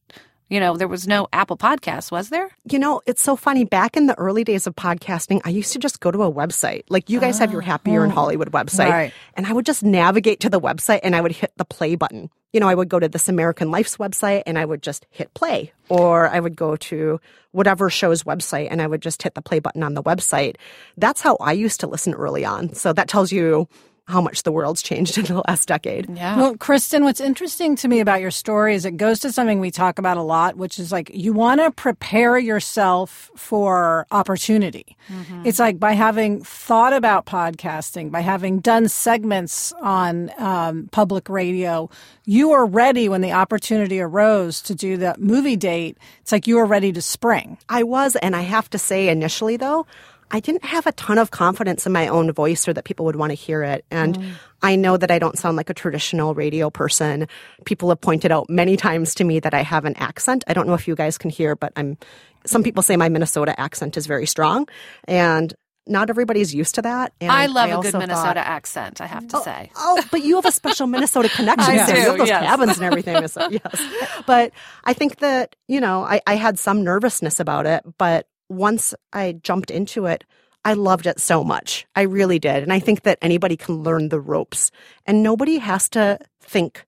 You 0.51 0.60
know, 0.60 0.75
there 0.75 0.89
was 0.89 1.08
no 1.08 1.30
Apple 1.32 1.56
Podcasts, 1.56 2.12
was 2.12 2.27
there? 2.27 2.51
You 2.70 2.77
know, 2.77 3.00
it's 3.06 3.24
so 3.24 3.38
funny. 3.38 3.63
Back 3.63 3.96
in 3.96 4.08
the 4.08 4.18
early 4.20 4.44
days 4.44 4.68
of 4.68 4.75
podcasting, 4.75 5.39
I 5.46 5.50
used 5.50 5.72
to 5.72 5.80
just 5.80 6.01
go 6.01 6.12
to 6.12 6.24
a 6.24 6.32
website. 6.32 6.84
Like 6.89 7.10
you 7.10 7.22
guys 7.22 7.39
have 7.39 7.53
your 7.53 7.62
ah, 7.62 7.68
Happier 7.68 8.03
in 8.03 8.12
oh, 8.12 8.15
Hollywood 8.15 8.51
website. 8.51 8.89
Right. 8.89 9.13
And 9.36 9.46
I 9.46 9.53
would 9.53 9.65
just 9.65 9.82
navigate 9.82 10.41
to 10.41 10.50
the 10.50 10.60
website 10.60 11.00
and 11.03 11.15
I 11.15 11.22
would 11.22 11.32
hit 11.32 11.53
the 11.56 11.63
play 11.63 11.96
button. 11.96 12.30
You 12.51 12.60
know, 12.60 12.68
I 12.68 12.75
would 12.75 12.89
go 12.89 13.00
to 13.00 13.08
This 13.08 13.30
American 13.30 13.72
Life's 13.72 13.96
website 13.96 14.44
and 14.46 14.60
I 14.60 14.65
would 14.65 14.84
just 14.84 15.06
hit 15.10 15.34
play. 15.34 15.72
Or 15.88 16.27
I 16.27 16.41
would 16.41 16.58
go 16.58 16.75
to 16.75 17.22
whatever 17.51 17.89
show's 17.89 18.24
website 18.24 18.68
and 18.70 18.82
I 18.82 18.88
would 18.88 19.01
just 19.01 19.24
hit 19.24 19.36
the 19.36 19.41
play 19.41 19.60
button 19.60 19.84
on 19.84 19.94
the 19.94 20.03
website. 20.03 20.58
That's 20.98 21.22
how 21.22 21.38
I 21.39 21.53
used 21.53 21.80
to 21.80 21.88
listen 21.88 22.13
early 22.13 22.44
on. 22.44 22.74
So 22.74 22.91
that 22.91 23.08
tells 23.08 23.32
you 23.32 23.70
how 24.12 24.22
much 24.22 24.44
the 24.44 24.51
world's 24.51 24.82
changed 24.82 25.18
in 25.18 25.25
the 25.25 25.41
last 25.48 25.68
decade. 25.68 26.10
Yeah. 26.15 26.38
Well, 26.38 26.58
Kristen, 26.58 27.03
what's 27.03 27.22
interesting 27.22 27.75
to 27.77 27.88
me 27.88 28.00
about 28.00 28.22
your 28.22 28.32
story 28.32 28.75
is 28.75 28.86
it 28.86 28.98
goes 28.98 29.20
to 29.20 29.32
something 29.32 29.60
we 29.60 29.72
talk 29.72 29.98
about 29.98 30.18
a 30.18 30.22
lot, 30.22 30.58
which 30.58 30.77
is 30.80 30.91
like 30.91 31.10
you 31.13 31.34
want 31.34 31.62
to 31.62 31.72
prepare 31.72 32.38
yourself 32.38 33.32
for 33.36 34.06
opportunity. 34.12 34.98
It's 35.44 35.60
like 35.60 35.80
by 35.80 35.94
having 35.94 36.44
thought 36.44 36.94
about 36.94 37.25
podcasting, 37.25 38.12
by 38.12 38.22
having 38.22 38.60
done 38.60 38.88
segments 38.88 39.74
on 39.82 40.32
um, 40.38 40.89
public 40.91 41.27
radio, 41.27 41.89
you 42.25 42.50
were 42.50 42.65
ready 42.65 43.10
when 43.10 43.22
the 43.22 43.32
opportunity 43.32 44.00
arose 44.00 44.62
to 44.62 44.75
do 44.75 44.98
the 44.98 45.15
movie 45.18 45.58
date. 45.58 45.98
It's 46.22 46.32
like 46.32 46.48
you 46.48 46.56
were 46.56 46.65
ready 46.65 46.91
to 46.94 47.01
spring. 47.01 47.58
I 47.68 47.84
was, 47.84 48.15
and 48.18 48.36
I 48.36 48.41
have 48.41 48.70
to 48.72 48.77
say, 48.77 49.10
initially 49.10 49.58
though, 49.58 49.86
I 50.31 50.39
didn't 50.39 50.63
have 50.63 50.88
a 50.88 50.91
ton 50.93 51.17
of 51.17 51.31
confidence 51.31 51.85
in 51.85 51.91
my 51.91 52.07
own 52.07 52.31
voice 52.31 52.67
or 52.67 52.73
that 52.73 52.85
people 52.85 53.05
would 53.05 53.15
want 53.15 53.31
to 53.31 53.35
hear 53.35 53.63
it. 53.63 53.85
And 53.91 54.35
I 54.61 54.75
know 54.75 54.97
that 54.97 55.11
I 55.11 55.19
don't 55.19 55.38
sound 55.38 55.57
like 55.57 55.69
a 55.69 55.73
traditional 55.73 56.33
radio 56.33 56.69
person. 56.69 57.27
People 57.65 57.89
have 57.89 58.01
pointed 58.01 58.31
out 58.31 58.50
many 58.50 58.77
times 58.77 59.13
to 59.15 59.23
me 59.23 59.39
that 59.39 59.53
I 59.53 59.61
have 59.61 59.85
an 59.85 59.95
accent. 59.97 60.43
I 60.47 60.53
don't 60.53 60.67
know 60.67 60.73
if 60.73 60.88
you 60.88 60.95
guys 60.95 61.17
can 61.17 61.29
hear, 61.29 61.55
but 61.55 61.73
I'm, 61.75 61.97
some 62.45 62.63
people 62.63 62.81
say 62.81 62.95
my 62.95 63.09
Minnesota 63.09 63.59
accent 63.59 63.97
is 63.97 64.07
very 64.07 64.25
strong. 64.25 64.67
And 65.05 65.53
not 65.88 66.09
everybody's 66.09 66.53
used 66.53 66.75
to 66.75 66.83
that. 66.83 67.11
And 67.19 67.31
I 67.31 67.47
love 67.47 67.69
a 67.69 67.81
good 67.81 67.93
Minnesota 67.93 68.15
thought- 68.15 68.38
accent, 68.38 69.01
I 69.01 69.07
have 69.07 69.27
to 69.29 69.38
oh, 69.38 69.43
say. 69.43 69.71
Oh, 69.75 70.01
but 70.11 70.23
you 70.23 70.35
have 70.35 70.45
a 70.45 70.51
special 70.51 70.88
Minnesota 70.95 71.29
connection. 71.29 71.73
I 71.73 71.85
so 71.85 71.91
you 71.91 71.95
do, 71.95 72.09
have 72.09 72.17
those 72.17 72.27
yes. 72.27 72.43
cabins 72.45 72.77
and 72.77 72.85
everything. 72.85 73.27
So, 73.27 73.50
yes. 73.51 74.23
But 74.25 74.53
I 74.83 74.93
think 74.93 75.17
that, 75.17 75.55
you 75.67 75.81
know, 75.81 76.03
I, 76.03 76.21
I 76.25 76.35
had 76.35 76.59
some 76.59 76.83
nervousness 76.83 77.39
about 77.39 77.65
it, 77.65 77.83
but 77.97 78.27
once 78.51 78.93
I 79.13 79.34
jumped 79.43 79.72
into 79.72 80.05
it, 80.05 80.24
I 80.63 80.74
loved 80.74 81.08
it 81.08 81.20
so 81.20 81.43
much. 81.43 81.88
I 81.96 82.03
really 82.03 82.38
did. 82.38 82.62
And 82.62 82.72
I 82.72 82.79
think 82.79 83.01
that 83.03 83.17
anybody 83.22 83.58
can 83.58 83.81
learn 83.81 84.10
the 84.10 84.20
ropes 84.20 84.70
and 85.08 85.24
nobody 85.24 85.58
has 85.58 85.89
to 85.89 86.20
think 86.41 86.86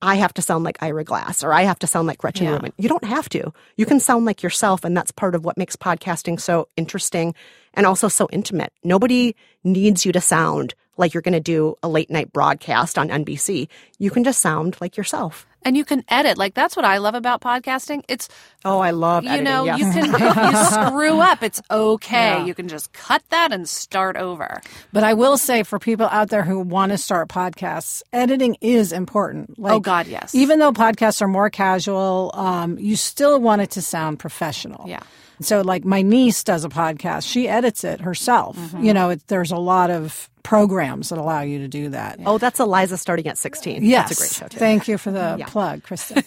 I 0.00 0.14
have 0.14 0.32
to 0.34 0.42
sound 0.42 0.62
like 0.62 0.80
Ira 0.80 1.02
Glass 1.02 1.42
or 1.42 1.52
I 1.52 1.62
have 1.62 1.80
to 1.80 1.88
sound 1.88 2.06
like 2.06 2.18
Gretchen 2.18 2.46
Yeah. 2.46 2.52
Rubin. 2.52 2.72
You 2.78 2.88
don't 2.88 3.02
have 3.04 3.28
to. 3.30 3.52
You 3.76 3.84
can 3.86 3.98
sound 3.98 4.26
like 4.26 4.44
yourself, 4.44 4.84
and 4.84 4.96
that's 4.96 5.10
part 5.10 5.34
of 5.34 5.44
what 5.44 5.58
makes 5.58 5.74
podcasting 5.74 6.40
so 6.40 6.68
interesting 6.76 7.34
and 7.74 7.84
also 7.84 8.06
so 8.06 8.28
intimate. 8.30 8.72
Nobody 8.84 9.34
needs 9.64 10.06
you 10.06 10.12
to 10.12 10.20
sound 10.20 10.74
like 10.98 11.14
you're 11.14 11.22
going 11.22 11.32
to 11.32 11.40
do 11.40 11.76
a 11.82 11.88
late 11.88 12.10
night 12.10 12.32
broadcast 12.32 12.98
on 12.98 13.08
NBC. 13.08 13.68
You 13.98 14.10
can 14.10 14.24
just 14.24 14.40
sound 14.40 14.76
like 14.80 14.96
yourself. 14.98 15.46
And 15.64 15.76
you 15.76 15.84
can 15.84 16.04
edit. 16.08 16.38
Like 16.38 16.54
that's 16.54 16.76
what 16.76 16.84
I 16.84 16.98
love 16.98 17.14
about 17.14 17.40
podcasting. 17.40 18.02
It's 18.08 18.28
Oh, 18.64 18.78
I 18.78 18.92
love 18.92 19.24
you 19.24 19.30
editing. 19.30 19.44
know, 19.44 19.64
yes. 19.64 19.78
you 19.80 19.90
can 19.90 20.04
you 20.52 20.64
screw 20.88 21.20
up. 21.20 21.42
It's 21.42 21.60
okay. 21.70 22.38
Yeah. 22.38 22.44
You 22.44 22.54
can 22.54 22.68
just 22.68 22.92
cut 22.92 23.22
that 23.30 23.52
and 23.52 23.68
start 23.68 24.16
over. 24.16 24.60
But 24.92 25.02
I 25.02 25.14
will 25.14 25.36
say 25.36 25.64
for 25.64 25.78
people 25.80 26.06
out 26.10 26.30
there 26.30 26.44
who 26.44 26.60
want 26.60 26.92
to 26.92 26.98
start 26.98 27.28
podcasts, 27.28 28.02
editing 28.12 28.56
is 28.60 28.92
important. 28.92 29.58
Like, 29.58 29.72
Oh, 29.74 29.80
God, 29.80 30.06
yes. 30.06 30.32
Even 30.34 30.58
though 30.60 30.72
podcasts 30.72 31.20
are 31.22 31.28
more 31.28 31.50
casual, 31.50 32.30
um, 32.34 32.78
you 32.78 32.94
still 32.96 33.40
want 33.40 33.60
it 33.60 33.70
to 33.72 33.82
sound 33.82 34.20
professional. 34.20 34.84
Yeah. 34.88 35.00
So, 35.40 35.60
like 35.62 35.84
my 35.84 36.02
niece 36.02 36.42
does 36.44 36.64
a 36.64 36.68
podcast. 36.68 37.30
She 37.30 37.48
edits 37.48 37.82
it 37.84 38.00
herself. 38.00 38.56
Mm-hmm. 38.56 38.84
You 38.84 38.94
know, 38.94 39.10
it, 39.10 39.26
there's 39.26 39.50
a 39.52 39.56
lot 39.56 39.90
of 39.90 40.28
programs 40.48 41.10
that 41.10 41.18
allow 41.18 41.42
you 41.42 41.58
to 41.58 41.68
do 41.68 41.90
that. 41.90 42.18
oh, 42.24 42.38
that's 42.38 42.58
Eliza 42.58 42.96
starting 42.96 43.26
at 43.26 43.36
16. 43.36 43.84
Yes. 43.84 44.08
That's 44.08 44.18
a 44.18 44.22
great 44.22 44.32
show, 44.32 44.48
too. 44.48 44.58
Thank 44.58 44.88
you 44.88 44.96
for 44.96 45.10
the 45.10 45.44
plug, 45.46 45.82
Kristen. 45.82 46.24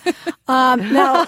um, 0.48 0.94
now, 0.94 1.26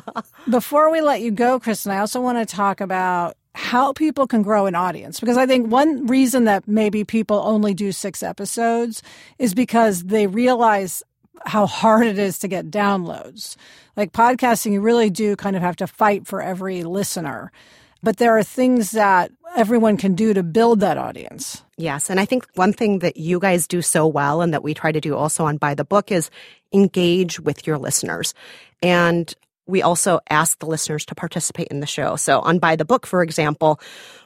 before 0.50 0.92
we 0.92 1.00
let 1.00 1.22
you 1.22 1.30
go, 1.30 1.58
Kristen, 1.58 1.92
I 1.92 1.98
also 1.98 2.20
want 2.20 2.36
to 2.36 2.44
talk 2.54 2.82
about 2.82 3.38
how 3.54 3.94
people 3.94 4.26
can 4.26 4.42
grow 4.42 4.66
an 4.66 4.74
audience 4.74 5.18
because 5.18 5.38
I 5.38 5.46
think 5.46 5.72
one 5.72 6.06
reason 6.08 6.44
that 6.44 6.68
maybe 6.68 7.04
people 7.04 7.38
only 7.38 7.72
do 7.72 7.90
six 7.90 8.22
episodes 8.22 9.02
is 9.38 9.54
because 9.54 10.02
they 10.02 10.26
realize 10.26 11.02
how 11.46 11.64
hard 11.64 12.06
it 12.06 12.18
is 12.18 12.38
to 12.40 12.48
get 12.48 12.70
downloads. 12.70 13.56
Like 13.96 14.12
podcasting, 14.12 14.72
you 14.72 14.82
really 14.82 15.08
do 15.08 15.36
kind 15.36 15.56
of 15.56 15.62
have 15.62 15.76
to 15.76 15.86
fight 15.86 16.26
for 16.26 16.42
every 16.42 16.84
listener. 16.84 17.50
But 18.06 18.18
there 18.18 18.38
are 18.38 18.44
things 18.44 18.92
that 18.92 19.32
everyone 19.56 19.96
can 19.96 20.14
do 20.14 20.32
to 20.32 20.44
build 20.44 20.78
that 20.78 20.96
audience. 20.96 21.64
Yes. 21.76 22.08
And 22.08 22.20
I 22.20 22.24
think 22.24 22.46
one 22.54 22.72
thing 22.72 23.00
that 23.00 23.16
you 23.16 23.40
guys 23.40 23.66
do 23.66 23.82
so 23.82 24.06
well 24.06 24.42
and 24.42 24.54
that 24.54 24.62
we 24.62 24.74
try 24.74 24.92
to 24.92 25.00
do 25.00 25.16
also 25.16 25.44
on 25.44 25.56
By 25.56 25.74
the 25.74 25.84
Book 25.84 26.12
is 26.12 26.30
engage 26.72 27.40
with 27.40 27.66
your 27.66 27.78
listeners. 27.78 28.32
And 28.80 29.34
we 29.66 29.82
also 29.82 30.20
ask 30.30 30.60
the 30.60 30.66
listeners 30.66 31.04
to 31.06 31.16
participate 31.16 31.66
in 31.66 31.80
the 31.80 31.86
show. 31.88 32.14
So 32.14 32.38
on 32.42 32.60
By 32.60 32.76
the 32.76 32.84
Book, 32.84 33.08
for 33.08 33.24
example, 33.24 33.80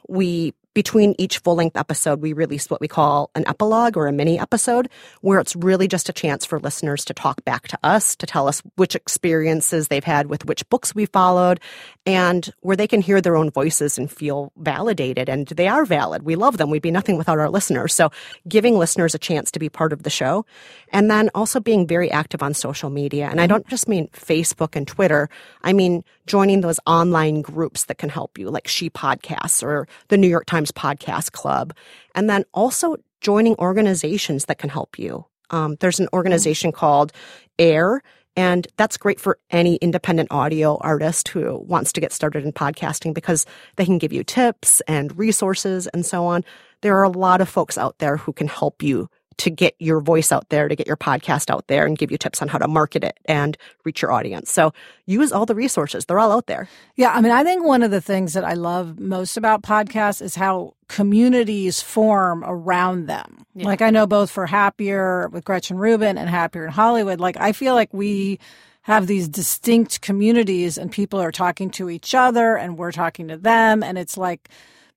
we 0.07 0.53
between 0.73 1.15
each 1.17 1.39
full 1.39 1.55
length 1.55 1.77
episode, 1.77 2.21
we 2.21 2.33
release 2.33 2.69
what 2.69 2.81
we 2.81 2.87
call 2.87 3.29
an 3.35 3.47
epilogue 3.47 3.97
or 3.97 4.07
a 4.07 4.11
mini 4.11 4.39
episode, 4.39 4.89
where 5.21 5.39
it's 5.39 5.55
really 5.55 5.87
just 5.87 6.09
a 6.09 6.13
chance 6.13 6.45
for 6.45 6.59
listeners 6.59 7.03
to 7.05 7.13
talk 7.13 7.43
back 7.43 7.67
to 7.67 7.79
us, 7.83 8.15
to 8.15 8.25
tell 8.25 8.47
us 8.47 8.61
which 8.75 8.95
experiences 8.95 9.87
they've 9.87 10.03
had 10.03 10.27
with 10.27 10.45
which 10.45 10.67
books 10.69 10.95
we 10.95 11.05
followed, 11.05 11.59
and 12.05 12.53
where 12.61 12.77
they 12.77 12.87
can 12.87 13.01
hear 13.01 13.21
their 13.21 13.35
own 13.35 13.51
voices 13.51 13.97
and 13.97 14.09
feel 14.09 14.51
validated. 14.57 15.29
And 15.29 15.47
they 15.47 15.67
are 15.67 15.85
valid. 15.85 16.23
We 16.23 16.35
love 16.35 16.57
them. 16.57 16.69
We'd 16.69 16.81
be 16.81 16.91
nothing 16.91 17.17
without 17.17 17.39
our 17.39 17.49
listeners. 17.49 17.93
So 17.93 18.11
giving 18.47 18.77
listeners 18.77 19.13
a 19.13 19.19
chance 19.19 19.51
to 19.51 19.59
be 19.59 19.69
part 19.69 19.93
of 19.93 20.03
the 20.03 20.09
show. 20.09 20.45
And 20.91 21.11
then 21.11 21.29
also 21.35 21.59
being 21.59 21.85
very 21.85 22.09
active 22.09 22.41
on 22.41 22.53
social 22.53 22.89
media. 22.89 23.27
And 23.29 23.41
I 23.41 23.47
don't 23.47 23.67
just 23.67 23.87
mean 23.87 24.07
Facebook 24.09 24.75
and 24.75 24.87
Twitter. 24.87 25.29
I 25.63 25.73
mean 25.73 26.03
joining 26.31 26.61
those 26.61 26.79
online 26.85 27.41
groups 27.41 27.83
that 27.85 27.97
can 27.97 28.07
help 28.07 28.37
you, 28.37 28.49
like 28.49 28.65
She 28.65 28.89
Podcasts 28.89 29.61
or 29.61 29.85
the 30.07 30.15
New 30.15 30.29
York 30.29 30.45
Times 30.45 30.71
Podcast 30.71 31.33
Club. 31.33 31.73
And 32.15 32.29
then 32.29 32.45
also 32.53 32.95
joining 33.19 33.53
organizations 33.55 34.45
that 34.45 34.57
can 34.57 34.69
help 34.69 34.97
you. 34.97 35.25
Um, 35.49 35.75
there's 35.81 35.99
an 35.99 36.07
organization 36.13 36.71
called 36.71 37.11
AIR, 37.59 38.01
and 38.37 38.65
that's 38.77 38.95
great 38.95 39.19
for 39.19 39.39
any 39.49 39.75
independent 39.75 40.31
audio 40.31 40.77
artist 40.77 41.27
who 41.27 41.57
wants 41.67 41.91
to 41.91 41.99
get 41.99 42.13
started 42.13 42.45
in 42.45 42.53
podcasting 42.53 43.13
because 43.13 43.45
they 43.75 43.83
can 43.83 43.97
give 43.97 44.13
you 44.13 44.23
tips 44.23 44.79
and 44.87 45.17
resources 45.17 45.87
and 45.87 46.05
so 46.05 46.25
on. 46.25 46.45
There 46.79 46.97
are 46.97 47.03
a 47.03 47.09
lot 47.09 47.41
of 47.41 47.49
folks 47.49 47.77
out 47.77 47.97
there 47.97 48.15
who 48.15 48.31
can 48.31 48.47
help 48.47 48.81
you 48.81 49.09
to 49.41 49.49
get 49.49 49.73
your 49.79 50.01
voice 50.01 50.31
out 50.31 50.47
there, 50.49 50.67
to 50.67 50.75
get 50.75 50.85
your 50.85 50.95
podcast 50.95 51.49
out 51.49 51.65
there 51.65 51.87
and 51.87 51.97
give 51.97 52.11
you 52.11 52.17
tips 52.19 52.43
on 52.43 52.47
how 52.47 52.59
to 52.59 52.67
market 52.67 53.03
it 53.03 53.17
and 53.25 53.57
reach 53.83 53.99
your 53.99 54.11
audience. 54.11 54.51
So 54.51 54.71
use 55.07 55.31
all 55.31 55.47
the 55.47 55.55
resources. 55.55 56.05
They're 56.05 56.19
all 56.19 56.31
out 56.31 56.45
there. 56.45 56.69
Yeah. 56.95 57.11
I 57.11 57.21
mean, 57.21 57.31
I 57.31 57.43
think 57.43 57.65
one 57.65 57.81
of 57.81 57.89
the 57.89 58.01
things 58.01 58.33
that 58.33 58.43
I 58.43 58.53
love 58.53 58.99
most 58.99 59.37
about 59.37 59.63
podcasts 59.63 60.21
is 60.21 60.35
how 60.35 60.75
communities 60.89 61.81
form 61.81 62.43
around 62.45 63.07
them. 63.07 63.43
Yeah. 63.55 63.65
Like 63.65 63.81
I 63.81 63.89
know 63.89 64.05
both 64.05 64.29
for 64.29 64.45
Happier 64.45 65.27
with 65.29 65.43
Gretchen 65.43 65.77
Rubin 65.77 66.19
and 66.19 66.29
Happier 66.29 66.65
in 66.65 66.71
Hollywood, 66.71 67.19
like 67.19 67.37
I 67.37 67.51
feel 67.51 67.73
like 67.73 67.91
we 67.91 68.37
have 68.83 69.07
these 69.07 69.27
distinct 69.27 70.01
communities 70.01 70.77
and 70.77 70.91
people 70.91 71.19
are 71.19 71.31
talking 71.31 71.71
to 71.71 71.89
each 71.89 72.13
other 72.13 72.57
and 72.57 72.77
we're 72.77 72.91
talking 72.91 73.27
to 73.29 73.37
them. 73.37 73.81
And 73.81 73.97
it's 73.97 74.17
like 74.17 74.49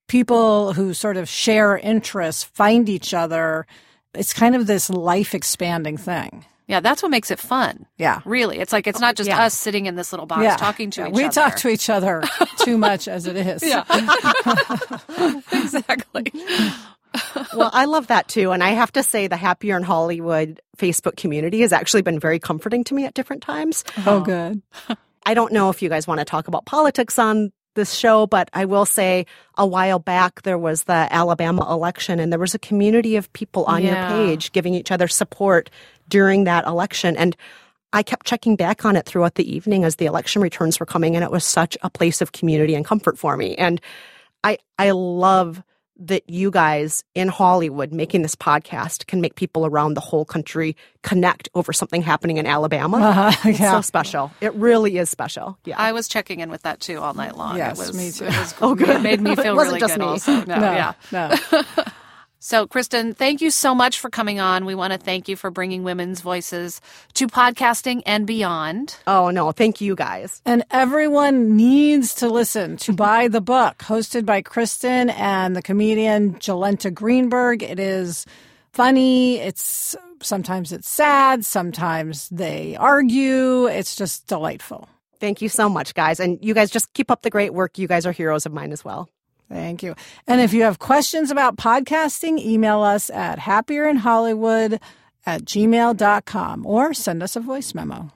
people 0.07 0.75
who 0.75 0.93
sort 0.93 1.17
of 1.17 1.31
share 1.31 1.79
interests 1.79 2.45
find 2.45 2.91
each 2.91 3.15
other 3.15 3.67
it's 4.15 4.33
kind 4.33 4.57
of 4.57 4.67
this 4.67 4.91
life 4.91 5.35
expanding 5.35 5.97
thing. 5.97 6.45
Yeah, 6.67 6.81
that's 6.81 7.03
what 7.03 7.11
makes 7.11 7.31
it 7.31 7.39
fun. 7.39 7.87
Yeah. 7.99 8.21
Really. 8.25 8.59
It's 8.59 8.73
like 8.73 8.87
it's 8.87 9.01
not 9.01 9.17
just 9.17 9.29
yeah. 9.29 9.43
us 9.43 9.55
sitting 9.55 9.85
in 9.87 9.97
this 9.97 10.13
little 10.13 10.27
box 10.27 10.43
yeah. 10.43 10.57
talking 10.57 10.91
to 10.93 11.03
yeah. 11.03 11.09
each 11.09 11.15
we 11.15 11.25
other. 11.25 11.29
We 11.29 11.33
talk 11.35 11.57
to 11.57 11.69
each 11.69 11.91
other 11.91 12.23
too 12.59 12.79
much 12.79 13.07
as 13.07 13.27
it 13.27 13.37
is. 13.37 13.63
Yeah. 13.63 13.85
exactly. 15.53 16.33
well, 17.55 17.71
I 17.73 17.85
love 17.85 18.07
that 18.07 18.29
too. 18.29 18.53
And 18.53 18.63
I 18.63 18.71
have 18.71 18.93
to 18.93 19.03
say, 19.03 19.27
the 19.27 19.37
Happier 19.37 19.77
in 19.77 19.83
Hollywood 19.83 20.61
Facebook 20.79 21.17
community 21.17 21.61
has 21.61 21.73
actually 21.73 22.03
been 22.03 22.19
very 22.19 22.39
comforting 22.39 22.83
to 22.85 22.95
me 22.95 23.05
at 23.05 23.13
different 23.13 23.43
times. 23.43 23.85
Oh, 24.07 24.21
good. 24.21 24.63
I 25.27 25.35
don't 25.35 25.53
know 25.53 25.71
if 25.71 25.83
you 25.83 25.89
guys 25.91 26.07
want 26.07 26.21
to 26.21 26.25
talk 26.25 26.49
about 26.49 26.65
politics 26.65 27.19
on 27.19 27.53
this 27.75 27.95
show, 27.95 28.27
but 28.27 28.49
I 28.53 28.65
will 28.65 28.87
say 28.87 29.27
a 29.57 29.67
while 29.67 29.99
back 29.99 30.43
there 30.43 30.59
was 30.59 30.85
the 30.85 31.09
Alabama 31.11 31.67
election 31.71 32.21
and 32.21 32.33
there 32.33 32.39
was 32.39 32.55
a 32.55 32.59
community 32.59 33.17
of 33.17 33.33
people 33.33 33.65
on 33.65 33.83
yeah. 33.83 34.09
your 34.09 34.27
page 34.27 34.53
giving 34.53 34.75
each 34.75 34.91
other 34.91 35.09
support 35.09 35.71
during 36.09 36.45
that 36.45 36.67
election. 36.67 37.17
And 37.17 37.37
I 37.93 38.03
kept 38.03 38.27
checking 38.27 38.57
back 38.57 38.85
on 38.85 38.97
it 38.97 39.07
throughout 39.07 39.37
the 39.37 39.55
evening 39.55 39.85
as 39.85 39.97
the 39.97 40.07
election 40.07 40.43
returns 40.43 40.81
were 40.81 40.87
coming 40.87 41.15
and 41.15 41.25
it 41.25 41.31
was 41.31 41.45
such 41.45 41.77
a 41.83 41.91
place 41.91 42.21
of 42.21 42.33
community 42.33 42.75
and 42.75 42.85
comfort 42.85 43.19
for 43.19 43.37
me. 43.37 43.55
And 43.57 43.81
I, 44.43 44.59
I 44.79 44.91
love 44.91 45.63
that 45.97 46.29
you 46.29 46.51
guys 46.51 47.05
in 47.15 47.29
Hollywood 47.29 47.93
making 47.93 48.23
this 48.23 48.35
podcast 48.35 49.07
can 49.07 49.21
make 49.21 49.37
people 49.37 49.65
around 49.65 49.95
the 49.95 50.01
whole 50.01 50.25
country 50.25 50.77
connect 51.03 51.49
over 51.55 51.73
something 51.73 52.03
happening 52.03 52.39
in 52.39 52.47
Alabama. 52.47 52.99
Uh-huh, 53.15 53.49
it's 53.49 53.59
so 53.59 53.81
special. 53.81 54.33
It 54.41 54.55
really 54.55 54.99
is 54.99 55.09
special. 55.09 55.57
Yeah. 55.65 55.77
I 55.79 55.93
was 55.93 56.09
checking 56.09 56.41
in 56.41 56.51
with 56.51 56.63
that 56.63 56.81
too 56.81 56.99
all 56.99 57.15
night 57.15 57.37
long. 57.37 57.57
Yes, 57.57 57.79
it 57.79 57.87
was, 57.87 57.97
me 57.97 58.11
too. 58.11 58.25
It 58.25 58.37
was, 58.37 58.55
oh, 58.61 58.75
good. 58.75 58.89
It 58.89 59.03
made 59.03 59.21
me 59.21 59.37
feel 59.37 59.55
really 59.57 59.79
good 59.79 59.99
me. 59.99 60.05
also. 60.05 60.33
No, 60.45 60.59
no 60.59 60.73
yeah. 60.73 60.93
No. 61.13 61.35
So, 62.47 62.67
Kristen, 62.67 63.15
thank 63.15 63.41
you 63.41 63.51
so 63.51 63.75
much 63.75 63.99
for 63.99 64.11
coming 64.11 64.39
on. 64.39 64.67
We 64.67 64.75
want 64.75 64.93
to 64.93 64.99
thank 64.99 65.31
you 65.31 65.35
for 65.35 65.51
bringing 65.51 65.83
women's 65.83 66.21
voices 66.21 66.83
to 67.15 67.27
podcasting 67.27 68.03
and 68.05 68.27
beyond. 68.27 68.99
Oh, 69.07 69.31
no. 69.31 69.51
Thank 69.51 69.81
you 69.81 69.97
guys. 69.97 70.43
And 70.45 70.63
everyone 70.71 71.57
needs 71.57 72.17
to 72.17 72.29
listen 72.29 72.77
to 72.77 72.93
By 72.93 73.29
the 73.29 73.41
Book, 73.41 73.79
hosted 73.79 74.27
by 74.27 74.43
Kristen 74.43 75.09
and 75.09 75.57
the 75.57 75.63
comedian 75.63 76.35
Jolenta 76.35 76.93
Greenberg. 76.93 77.63
It 77.63 77.79
is 77.79 78.27
funny. 78.75 79.39
It's 79.39 79.97
sometimes 80.21 80.71
it's 80.71 80.87
sad. 80.87 81.47
Sometimes 81.47 82.29
they 82.29 82.77
argue. 82.77 83.69
It's 83.69 83.97
just 83.97 84.27
delightful. 84.27 84.87
Thank 85.19 85.41
you 85.41 85.49
so 85.49 85.71
much, 85.71 85.95
guys. 85.95 86.21
And 86.21 86.39
you 86.45 86.53
guys 86.53 86.71
just 86.71 86.93
keep 86.93 87.11
up 87.11 87.23
the 87.23 87.31
great 87.31 87.55
work. 87.55 87.79
You 87.79 87.89
guys 87.89 88.05
are 88.05 88.13
heroes 88.13 88.45
of 88.45 88.53
mine 88.53 88.73
as 88.73 88.85
well. 88.85 89.09
Thank 89.49 89.83
you. 89.83 89.95
And 90.27 90.41
if 90.41 90.53
you 90.53 90.63
have 90.63 90.79
questions 90.79 91.31
about 91.31 91.57
podcasting, 91.57 92.39
email 92.39 92.81
us 92.81 93.11
at 93.11 93.39
happierinhollywood 93.39 94.81
at 95.27 95.45
gmail.com 95.45 96.67
or 96.67 96.95
send 96.95 97.23
us 97.23 97.37
a 97.37 97.41
voice 97.41 97.75
memo. 97.75 98.11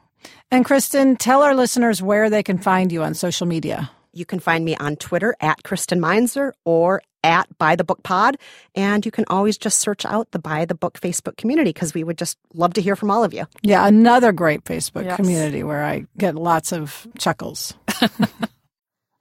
And 0.51 0.65
Kristen, 0.65 1.17
tell 1.17 1.43
our 1.43 1.55
listeners 1.55 2.03
where 2.03 2.31
they 2.31 2.43
can 2.43 2.59
find 2.59 2.91
you 2.91 3.03
on 3.03 3.15
social 3.15 3.47
media. 3.47 3.91
You 4.13 4.25
can 4.25 4.41
find 4.41 4.65
me 4.65 4.75
on 4.77 4.97
Twitter 4.97 5.37
at 5.41 5.63
Kristen 5.63 6.01
Meinzer 6.01 6.55
or 6.65 7.03
at 7.23 7.47
By 7.59 7.77
the 7.77 7.85
Book 7.85 8.03
Pod. 8.03 8.37
And 8.75 9.05
you 9.05 9.13
can 9.13 9.25
always 9.29 9.59
just 9.59 9.79
search 9.79 10.05
out 10.05 10.31
the 10.31 10.39
By 10.39 10.65
the 10.65 10.75
Book 10.75 10.99
Facebook 10.99 11.37
community 11.37 11.71
because 11.71 11.95
we 11.95 12.05
would 12.05 12.19
just 12.19 12.39
love 12.55 12.75
to 12.75 12.81
hear 12.81 12.97
from 12.97 13.11
all 13.11 13.25
of 13.25 13.35
you. 13.35 13.47
Yeah, 13.63 13.87
another 13.87 14.33
great 14.33 14.65
Facebook 14.65 15.05
yes. 15.05 15.17
community 15.17 15.63
where 15.63 15.85
I 15.85 16.07
get 16.17 16.35
lots 16.35 16.73
of 16.73 17.07
chuckles. 17.19 17.75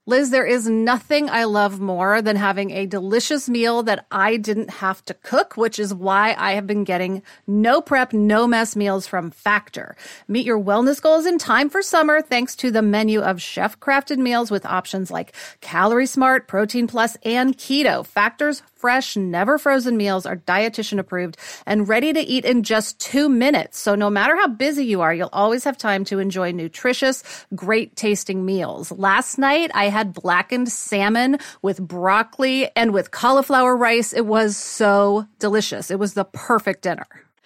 Liz, 0.08 0.30
there 0.30 0.46
is 0.46 0.66
nothing 0.66 1.28
I 1.28 1.44
love 1.44 1.80
more 1.80 2.22
than 2.22 2.34
having 2.34 2.70
a 2.70 2.86
delicious 2.86 3.46
meal 3.46 3.82
that 3.82 4.06
I 4.10 4.38
didn't 4.38 4.70
have 4.70 5.04
to 5.04 5.12
cook, 5.12 5.58
which 5.58 5.78
is 5.78 5.92
why 5.92 6.34
I 6.38 6.52
have 6.52 6.66
been 6.66 6.84
getting 6.84 7.22
no 7.46 7.82
prep, 7.82 8.14
no 8.14 8.46
mess 8.46 8.74
meals 8.74 9.06
from 9.06 9.30
Factor. 9.30 9.96
Meet 10.26 10.46
your 10.46 10.58
wellness 10.58 11.02
goals 11.02 11.26
in 11.26 11.36
time 11.36 11.68
for 11.68 11.82
summer 11.82 12.22
thanks 12.22 12.56
to 12.56 12.70
the 12.70 12.80
menu 12.80 13.20
of 13.20 13.42
chef 13.42 13.78
crafted 13.80 14.16
meals 14.16 14.50
with 14.50 14.64
options 14.64 15.10
like 15.10 15.34
Calorie 15.60 16.06
Smart, 16.06 16.48
Protein 16.48 16.86
Plus, 16.86 17.18
and 17.22 17.58
Keto. 17.58 18.06
Factor's 18.06 18.62
fresh, 18.78 19.16
never 19.16 19.58
frozen 19.58 19.96
meals 19.96 20.24
are 20.24 20.36
dietitian 20.36 20.98
approved 20.98 21.36
and 21.66 21.88
ready 21.88 22.12
to 22.12 22.20
eat 22.20 22.44
in 22.44 22.62
just 22.62 22.98
two 23.00 23.28
minutes. 23.28 23.78
So 23.78 23.94
no 23.94 24.08
matter 24.08 24.36
how 24.36 24.48
busy 24.48 24.84
you 24.84 25.00
are, 25.00 25.12
you'll 25.12 25.28
always 25.32 25.64
have 25.64 25.76
time 25.76 26.04
to 26.06 26.20
enjoy 26.20 26.52
nutritious, 26.52 27.22
great 27.54 27.96
tasting 27.96 28.46
meals. 28.46 28.92
Last 28.92 29.36
night 29.36 29.70
I 29.74 29.97
had 29.98 30.14
blackened 30.14 30.68
salmon 30.68 31.38
with 31.60 31.80
broccoli 31.80 32.70
and 32.76 32.94
with 32.94 33.10
cauliflower 33.10 33.76
rice. 33.76 34.12
It 34.12 34.26
was 34.26 34.56
so 34.56 35.26
delicious. 35.40 35.90
It 35.90 35.98
was 35.98 36.14
the 36.14 36.24
perfect 36.24 36.82
dinner. 36.82 37.06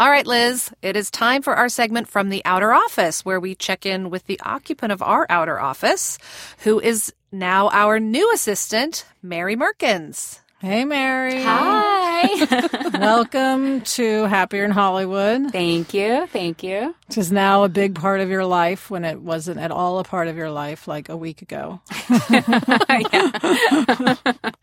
All 0.00 0.08
right, 0.08 0.26
Liz, 0.26 0.72
it 0.80 0.96
is 0.96 1.10
time 1.10 1.42
for 1.42 1.54
our 1.54 1.68
segment 1.68 2.08
from 2.08 2.30
the 2.30 2.40
outer 2.46 2.72
office 2.72 3.22
where 3.22 3.38
we 3.38 3.54
check 3.54 3.84
in 3.84 4.08
with 4.08 4.24
the 4.24 4.40
occupant 4.42 4.92
of 4.92 5.02
our 5.02 5.26
outer 5.28 5.60
office, 5.60 6.16
who 6.60 6.80
is 6.80 7.12
now 7.30 7.68
our 7.68 8.00
new 8.00 8.32
assistant, 8.32 9.04
Mary 9.22 9.56
Merkins. 9.56 10.40
Hey, 10.58 10.86
Mary. 10.86 11.42
Hi. 11.42 12.88
Welcome 12.98 13.82
to 13.82 14.24
Happier 14.24 14.64
in 14.64 14.70
Hollywood. 14.70 15.52
Thank 15.52 15.92
you. 15.92 16.26
Thank 16.28 16.62
you. 16.62 16.94
Which 17.08 17.18
is 17.18 17.30
now 17.30 17.64
a 17.64 17.68
big 17.68 17.94
part 17.94 18.20
of 18.20 18.30
your 18.30 18.46
life 18.46 18.88
when 18.88 19.04
it 19.04 19.20
wasn't 19.20 19.60
at 19.60 19.70
all 19.70 19.98
a 19.98 20.04
part 20.04 20.28
of 20.28 20.36
your 20.38 20.50
life 20.50 20.88
like 20.88 21.10
a 21.10 21.16
week 21.18 21.42
ago. 21.42 21.82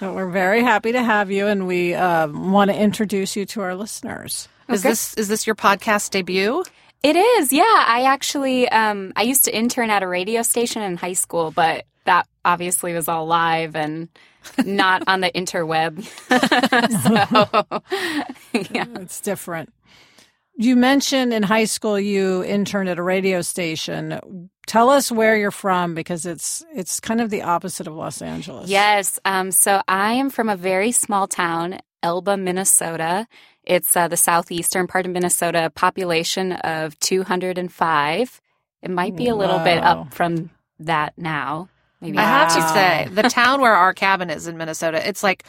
we're 0.00 0.30
very 0.30 0.62
happy 0.62 0.92
to 0.92 1.02
have 1.02 1.30
you, 1.30 1.46
and 1.46 1.66
we 1.66 1.94
um, 1.94 2.52
want 2.52 2.70
to 2.70 2.78
introduce 2.78 3.36
you 3.36 3.46
to 3.46 3.60
our 3.60 3.74
listeners. 3.74 4.48
Okay. 4.64 4.74
Is 4.74 4.82
this 4.82 5.14
is 5.14 5.28
this 5.28 5.46
your 5.46 5.56
podcast 5.56 6.10
debut? 6.10 6.64
It 7.02 7.16
is, 7.16 7.52
yeah. 7.52 7.62
I 7.64 8.04
actually 8.06 8.68
um, 8.68 9.12
I 9.16 9.22
used 9.22 9.44
to 9.46 9.56
intern 9.56 9.90
at 9.90 10.02
a 10.02 10.08
radio 10.08 10.42
station 10.42 10.82
in 10.82 10.96
high 10.96 11.14
school, 11.14 11.50
but 11.50 11.84
that 12.04 12.26
obviously 12.44 12.92
was 12.92 13.08
all 13.08 13.26
live, 13.26 13.76
and 13.76 14.08
not 14.64 15.04
on 15.06 15.20
the 15.20 15.30
interweb. 15.30 16.02
so, 18.52 18.62
yeah. 18.72 18.86
It's 19.00 19.20
different. 19.20 19.72
You 20.54 20.76
mentioned 20.76 21.32
in 21.32 21.42
high 21.42 21.64
school 21.64 21.98
you 21.98 22.44
interned 22.44 22.88
at 22.88 22.98
a 22.98 23.02
radio 23.02 23.40
station. 23.42 24.50
Tell 24.66 24.90
us 24.90 25.10
where 25.10 25.36
you're 25.36 25.50
from 25.50 25.94
because 25.94 26.26
it's 26.26 26.64
it's 26.74 27.00
kind 27.00 27.20
of 27.20 27.30
the 27.30 27.42
opposite 27.42 27.86
of 27.86 27.94
Los 27.94 28.20
Angeles. 28.20 28.68
Yes. 28.68 29.18
Um, 29.24 29.50
so 29.50 29.82
I 29.88 30.12
am 30.14 30.30
from 30.30 30.48
a 30.48 30.56
very 30.56 30.92
small 30.92 31.26
town, 31.26 31.78
Elba, 32.02 32.36
Minnesota. 32.36 33.26
It's 33.64 33.96
uh, 33.96 34.08
the 34.08 34.16
southeastern 34.16 34.86
part 34.86 35.06
of 35.06 35.12
Minnesota, 35.12 35.72
population 35.74 36.52
of 36.52 36.98
205. 37.00 38.40
It 38.82 38.90
might 38.90 39.16
be 39.16 39.28
a 39.28 39.34
little 39.34 39.60
bit 39.60 39.82
up 39.82 40.12
from 40.12 40.50
that 40.80 41.14
now. 41.16 41.68
Maybe 42.00 42.18
I 42.18 42.22
have 42.22 42.54
to 42.54 42.68
say, 42.68 43.08
the 43.12 43.28
town 43.28 43.60
where 43.60 43.74
our 43.74 43.94
cabin 43.94 44.28
is 44.28 44.48
in 44.48 44.58
Minnesota, 44.58 45.06
it's 45.08 45.22
like 45.22 45.44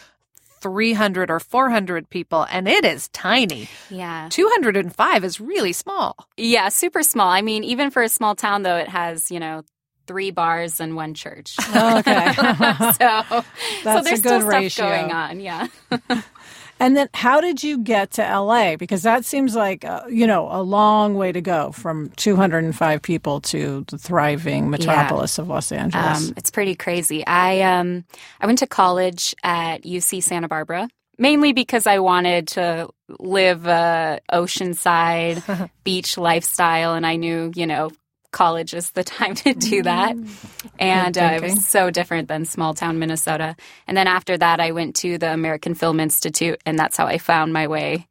300 0.64 1.30
or 1.30 1.40
400 1.40 2.10
people, 2.10 2.48
and 2.50 2.68
it 2.68 2.86
is 2.86 3.10
tiny. 3.10 3.68
Yeah. 3.90 4.30
205 4.32 5.24
is 5.24 5.40
really 5.42 5.74
small. 5.74 6.16
Yeah, 6.38 6.70
super 6.70 7.04
small. 7.04 7.28
I 7.30 7.42
mean, 7.42 7.64
even 7.66 7.92
for 7.92 8.02
a 8.02 8.10
small 8.10 8.34
town, 8.34 8.64
though, 8.64 8.78
it 8.78 8.88
has, 8.88 9.30
you 9.30 9.40
know, 9.40 9.64
three 10.08 10.32
bars 10.32 10.80
and 10.80 10.96
one 10.96 11.14
church. 11.14 11.56
Oh, 11.60 12.00
okay. 12.00 12.34
so, 12.34 13.24
so 13.84 14.02
there's 14.02 14.08
a 14.08 14.18
still 14.18 14.42
good 14.42 14.72
stuff 14.72 14.88
going 14.88 15.12
on. 15.12 15.40
Yeah. 15.40 15.68
And 16.84 16.98
then 16.98 17.08
how 17.14 17.40
did 17.40 17.64
you 17.64 17.78
get 17.78 18.12
to 18.12 18.22
LA? 18.22 18.76
Because 18.76 19.04
that 19.04 19.24
seems 19.24 19.56
like, 19.56 19.86
uh, 19.86 20.02
you 20.10 20.28
know, 20.28 20.50
a 20.52 20.62
long 20.62 21.16
way 21.16 21.32
to 21.32 21.40
go 21.40 21.72
from 21.72 22.10
205 22.18 23.02
people 23.02 23.40
to 23.40 23.86
the 23.88 23.98
thriving 23.98 24.70
metropolis 24.70 25.40
of 25.40 25.48
Los 25.48 25.72
Angeles. 25.72 26.28
Um, 26.28 26.34
it's 26.36 26.52
pretty 26.52 26.76
crazy. 26.76 27.26
I 27.26 27.62
um 27.62 28.04
I 28.42 28.48
went 28.48 28.60
to 28.60 28.68
college 28.68 29.34
at 29.44 29.84
UC 29.84 30.24
Santa 30.24 30.50
Barbara 30.50 30.90
mainly 31.18 31.54
because 31.54 31.88
I 31.88 32.00
wanted 32.00 32.50
to 32.50 32.90
live 33.08 33.66
a 33.66 34.20
oceanside 34.30 35.70
beach 35.86 36.18
lifestyle, 36.18 36.96
and 36.96 37.08
I 37.08 37.16
knew 37.16 37.54
you 37.56 37.66
know 37.66 37.92
college 38.34 38.74
is 38.74 38.92
the 38.92 39.04
time 39.18 39.36
to 39.36 39.54
do 39.54 39.84
that. 39.84 40.18
And 40.78 41.18
uh, 41.18 41.32
it 41.36 41.42
was 41.42 41.66
so 41.66 41.90
different 41.90 42.28
than 42.28 42.44
small 42.46 42.74
town 42.74 43.00
Minnesota. 43.00 43.56
And 43.88 43.96
then 43.96 44.08
after 44.08 44.38
that, 44.38 44.60
I 44.60 44.72
went 44.72 44.98
to 44.98 45.18
the 45.18 45.32
American 45.32 45.76
Film 45.76 46.00
Institute, 46.02 46.62
and 46.66 46.78
that's 46.78 46.98
how 46.98 47.06
I 47.06 47.18
found 47.18 47.54
my 47.54 47.68
way 47.68 48.08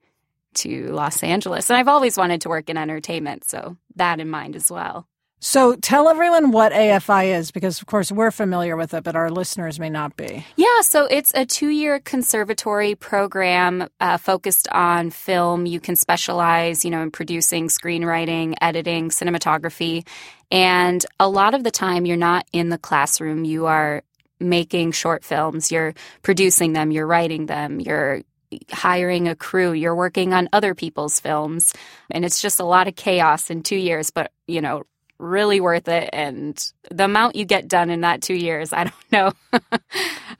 to 0.55 0.93
Los 0.93 1.23
Angeles. 1.23 1.69
And 1.69 1.77
I've 1.77 1.89
always 1.89 2.17
wanted 2.17 2.43
to 2.43 2.49
work 2.49 2.71
in 2.71 2.79
entertainment, 2.79 3.45
so 3.45 3.77
that 3.97 4.21
in 4.21 4.31
mind 4.31 4.57
as 4.57 4.71
well. 4.71 5.07
So 5.45 5.75
tell 5.75 6.09
everyone 6.09 6.53
what 6.53 6.71
AFI 6.71 7.37
is 7.37 7.51
because, 7.51 7.81
of 7.81 7.87
course, 7.89 8.13
we're 8.13 8.31
familiar 8.31 8.77
with 8.77 8.95
it, 8.95 9.03
but 9.03 9.17
our 9.17 9.29
listeners 9.29 9.81
may 9.81 9.91
not 9.91 10.17
be. 10.17 10.47
Yeah, 10.55 10.83
so 10.83 11.07
it's 11.07 11.33
a 11.35 11.45
two 11.45 11.69
year 11.69 11.99
conservatory 11.99 12.95
program 12.95 13.89
uh, 13.99 14.19
focused 14.19 14.69
on 14.71 15.11
film. 15.11 15.67
You 15.67 15.81
can 15.81 15.97
specialize, 15.97 16.85
you 16.85 16.93
know, 16.93 17.03
in 17.03 17.11
producing, 17.11 17.67
screenwriting, 17.67 18.55
editing, 18.61 19.09
cinematography. 19.09 20.07
And 20.53 21.05
a 21.19 21.29
lot 21.29 21.55
of 21.55 21.65
the 21.65 21.73
time, 21.73 22.07
you're 22.07 22.17
not 22.17 22.47
in 22.53 22.69
the 22.69 22.79
classroom. 22.79 23.45
You 23.45 23.67
are 23.67 24.05
making 24.39 24.93
short 24.93 25.25
films, 25.25 25.73
you're 25.73 25.95
producing 26.23 26.73
them, 26.73 26.93
you're 26.93 27.07
writing 27.07 27.47
them, 27.47 27.81
you're 27.81 28.23
hiring 28.71 29.27
a 29.27 29.35
crew, 29.35 29.73
you're 29.73 29.97
working 29.97 30.33
on 30.33 30.49
other 30.53 30.75
people's 30.77 31.19
films. 31.19 31.75
And 32.13 32.25
it's 32.25 32.41
just 32.41 32.61
a 32.61 32.65
lot 32.65 32.87
of 32.87 32.95
chaos 32.95 33.51
in 33.51 33.65
two 33.65 33.77
years, 33.77 34.11
but, 34.11 34.31
you 34.47 34.61
know, 34.61 34.85
really 35.23 35.61
worth 35.61 35.89
it. 35.89 36.11
And 36.13 36.73
the 36.91 37.05
amount 37.05 37.37
you 37.37 37.45
get 37.45 37.69
done 37.69 37.91
in 37.91 38.03
that 38.03 38.23
2 38.23 38.35
years 38.35 38.73
I 38.73 38.85
don't 38.85 39.13
know. 39.13 39.33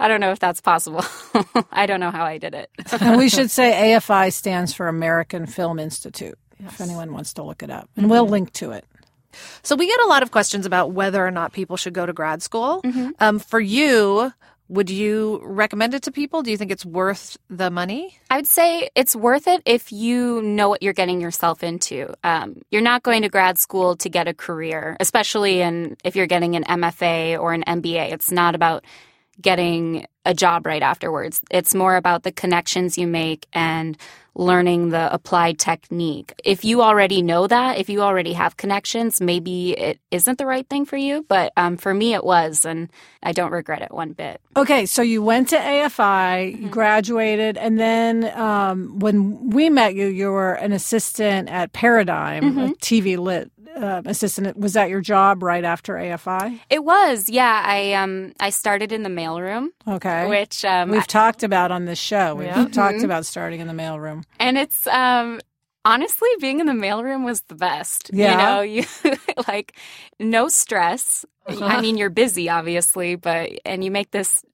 I 0.01 0.09
don't 0.09 0.21
know 0.21 0.33
if 0.33 0.39
that's 0.39 0.61
possible. 0.61 1.05
I 1.73 1.87
don't 1.87 2.01
know 2.01 2.11
how 2.11 2.25
I 2.25 2.39
did 2.39 2.55
it. 2.55 2.71
And 3.01 3.19
we 3.19 3.29
should 3.31 3.51
say 3.51 3.95
AFI 3.95 4.33
stands 4.33 4.75
for 4.75 4.89
American 4.89 5.47
Film 5.47 5.79
Institute, 5.79 6.39
if 6.59 6.81
anyone 6.81 7.13
wants 7.13 7.35
to 7.35 7.43
look 7.43 7.63
it 7.63 7.71
up. 7.71 7.89
And 7.97 8.11
we'll 8.11 8.27
link 8.27 8.53
to 8.55 8.73
it. 8.73 8.85
So 9.63 9.77
we 9.77 9.87
get 9.87 10.01
a 10.01 10.09
lot 10.09 10.23
of 10.23 10.31
questions 10.31 10.67
about 10.67 10.93
whether 10.93 11.25
or 11.25 11.31
not 11.31 11.53
people 11.53 11.77
should 11.77 11.95
go 11.95 12.05
to 12.05 12.13
grad 12.13 12.43
school. 12.43 12.83
Um, 13.19 13.39
for 13.39 13.61
you, 13.61 14.33
would 14.73 14.89
you 14.89 15.39
recommend 15.45 15.93
it 15.93 16.05
to 16.05 16.11
people? 16.11 16.43
Do 16.43 16.51
you 16.51 16.57
think 16.57 16.71
it's 16.71 16.85
worth 16.85 17.37
the 17.51 17.71
money? 17.71 18.19
I 18.31 18.37
would 18.37 18.47
say 18.47 18.89
it's 18.95 19.15
worth 19.15 19.47
it 19.47 19.61
if 19.67 19.93
you 19.93 20.41
know 20.41 20.71
what 20.71 20.83
you're 20.83 20.95
getting 20.95 21.21
yourself 21.21 21.63
into. 21.63 22.15
Um, 22.25 22.63
you're 22.71 22.81
not 22.81 23.03
going 23.03 23.21
to 23.21 23.29
grad 23.29 23.59
school 23.59 23.97
to 23.97 24.09
get 24.09 24.29
a 24.29 24.35
career, 24.35 24.97
especially 24.99 25.61
in 25.61 25.99
if 26.05 26.17
you're 26.17 26.27
getting 26.27 26.57
an 26.57 26.65
MFA 26.65 27.39
or 27.39 27.53
an 27.53 27.65
MBA. 27.67 28.13
It's 28.13 28.33
not 28.33 28.55
about 28.55 28.83
getting 29.43 30.07
a 30.25 30.33
job 30.33 30.65
right 30.65 30.83
afterwards. 30.83 31.43
It's 31.51 31.75
more 31.75 31.97
about 31.97 32.23
the 32.23 32.33
connections 32.33 32.97
you 32.97 33.07
make 33.07 33.47
and 33.53 33.99
learning 34.35 34.89
the 34.91 35.13
applied 35.13 35.59
technique. 35.59 36.33
If 36.45 36.65
you 36.65 36.83
already 36.83 37.21
know 37.23 37.47
that, 37.47 37.79
if 37.79 37.89
you 37.91 38.01
already 38.03 38.33
have 38.33 38.57
connections, 38.57 39.21
maybe 39.21 39.73
it 39.73 39.99
isn't 40.11 40.39
the 40.39 40.47
right 40.47 40.67
thing 40.69 40.85
for 40.87 40.97
you. 40.97 41.25
But 41.29 41.53
um, 41.57 41.77
for 41.77 41.93
me, 41.93 42.15
it 42.15 42.25
was, 42.25 42.65
and 42.65 42.91
I 43.23 43.33
don't 43.33 43.53
regret 43.53 43.83
it 43.83 43.93
one 43.93 44.13
bit. 44.13 44.41
Okay, 44.57 44.87
so 44.87 45.03
you 45.03 45.23
went 45.23 45.49
to 45.51 45.57
AFI, 45.57 46.61
you 46.63 46.69
graduated, 46.69 47.57
and 47.59 47.79
then 47.79 48.25
um, 48.39 48.99
when 48.99 49.51
we 49.51 49.69
met 49.71 49.95
you, 49.95 50.07
you 50.07 50.31
were 50.31 50.55
an 50.55 50.73
assistant 50.73 51.49
at 51.51 51.73
Paradigm, 51.73 52.59
a 52.59 52.69
TV 52.75 53.19
lit 53.19 53.51
uh, 53.77 54.03
assistant. 54.05 54.57
Was 54.59 54.75
that 54.75 54.91
your 54.91 55.01
job 55.01 55.43
right 55.43 55.65
after 55.65 55.95
AFI? 55.95 56.61
It 56.69 56.85
was, 56.85 57.31
yeah. 57.31 57.63
I 57.65 57.95
um 57.95 58.33
I 58.39 58.51
started 58.51 58.93
in 58.93 59.03
the 59.03 59.09
mailroom, 59.09 59.69
Okay. 59.89 60.29
which 60.29 60.63
um 60.67 60.91
We've 60.91 61.07
talked 61.07 61.43
about 61.43 61.71
on 61.71 61.87
this 61.87 61.99
show. 61.99 62.35
We've 62.35 62.49
Yeah. 62.49 62.67
talked 62.69 63.03
about 63.03 63.25
starting 63.25 63.61
in 63.61 63.69
the 63.69 63.73
mailroom. 63.73 64.22
And 64.39 64.59
it's 64.59 64.87
um 64.87 65.41
honestly 65.85 66.29
being 66.41 66.61
in 66.61 66.67
the 66.67 66.73
mailroom 66.73 67.25
was 67.25 67.43
the 67.43 67.55
best. 67.55 68.11
Yeah. 68.13 68.31
You 68.31 68.37
know, 68.39 68.61
you 68.63 69.17
like 69.49 69.77
no 70.19 70.49
stress. 70.49 71.25
I 71.47 71.81
mean, 71.81 71.97
you're 71.97 72.11
busy 72.11 72.49
obviously, 72.49 73.17
but 73.17 73.51
and 73.65 73.85
you 73.85 73.91
make 73.91 74.11
this 74.11 74.45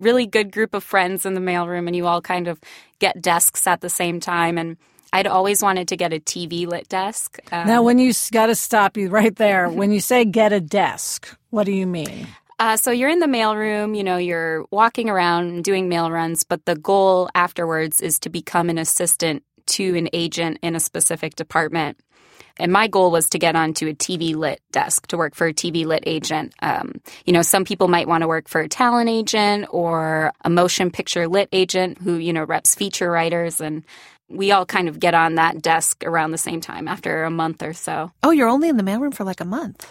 really 0.00 0.26
good 0.26 0.52
group 0.52 0.74
of 0.74 0.84
friends 0.84 1.26
in 1.26 1.34
the 1.34 1.40
mailroom 1.40 1.86
and 1.86 1.96
you 1.96 2.06
all 2.06 2.20
kind 2.20 2.48
of 2.48 2.60
get 2.98 3.20
desks 3.20 3.66
at 3.66 3.80
the 3.80 3.90
same 3.90 4.20
time 4.20 4.58
and 4.58 4.76
I'd 5.12 5.26
always 5.26 5.62
wanted 5.62 5.88
to 5.88 5.96
get 5.96 6.12
a 6.12 6.20
TV 6.20 6.66
lit 6.66 6.88
desk. 6.88 7.38
Um, 7.50 7.66
Now, 7.66 7.82
when 7.82 7.98
you 7.98 8.12
got 8.30 8.46
to 8.46 8.54
stop 8.54 8.96
you 8.96 9.08
right 9.08 9.34
there, 9.34 9.68
when 9.70 9.90
you 9.90 10.00
say 10.00 10.24
get 10.24 10.52
a 10.52 10.60
desk, 10.60 11.34
what 11.50 11.64
do 11.64 11.72
you 11.72 11.86
mean? 11.86 12.26
Uh, 12.58 12.76
so 12.76 12.90
you're 12.90 13.08
in 13.08 13.20
the 13.20 13.26
mailroom, 13.26 13.96
you 13.96 14.02
know, 14.02 14.16
you're 14.16 14.66
walking 14.70 15.08
around 15.08 15.62
doing 15.62 15.88
mail 15.88 16.10
runs, 16.10 16.42
but 16.42 16.64
the 16.64 16.74
goal 16.74 17.28
afterwards 17.34 18.00
is 18.00 18.18
to 18.18 18.28
become 18.28 18.68
an 18.68 18.78
assistant 18.78 19.44
to 19.66 19.96
an 19.96 20.08
agent 20.12 20.58
in 20.62 20.74
a 20.74 20.80
specific 20.80 21.36
department. 21.36 21.98
And 22.58 22.72
my 22.72 22.88
goal 22.88 23.12
was 23.12 23.30
to 23.30 23.38
get 23.38 23.54
onto 23.54 23.86
a 23.86 23.94
TV 23.94 24.34
lit 24.34 24.60
desk 24.72 25.06
to 25.08 25.16
work 25.16 25.36
for 25.36 25.46
a 25.46 25.54
TV 25.54 25.86
lit 25.86 26.02
agent. 26.06 26.52
Um, 26.60 27.00
you 27.24 27.32
know, 27.32 27.42
some 27.42 27.64
people 27.64 27.86
might 27.86 28.08
want 28.08 28.22
to 28.22 28.28
work 28.28 28.48
for 28.48 28.60
a 28.60 28.68
talent 28.68 29.08
agent 29.08 29.66
or 29.70 30.32
a 30.44 30.50
motion 30.50 30.90
picture 30.90 31.28
lit 31.28 31.48
agent 31.52 31.98
who, 31.98 32.14
you 32.14 32.32
know, 32.32 32.42
reps 32.42 32.74
feature 32.74 33.10
writers. 33.10 33.60
And 33.60 33.84
we 34.28 34.50
all 34.50 34.66
kind 34.66 34.88
of 34.88 34.98
get 34.98 35.14
on 35.14 35.36
that 35.36 35.62
desk 35.62 36.02
around 36.04 36.32
the 36.32 36.38
same 36.38 36.60
time 36.60 36.88
after 36.88 37.22
a 37.22 37.30
month 37.30 37.62
or 37.62 37.72
so. 37.72 38.10
Oh, 38.24 38.32
you're 38.32 38.48
only 38.48 38.68
in 38.68 38.76
the 38.76 38.82
mailroom 38.82 39.14
for 39.14 39.22
like 39.22 39.40
a 39.40 39.44
month. 39.44 39.88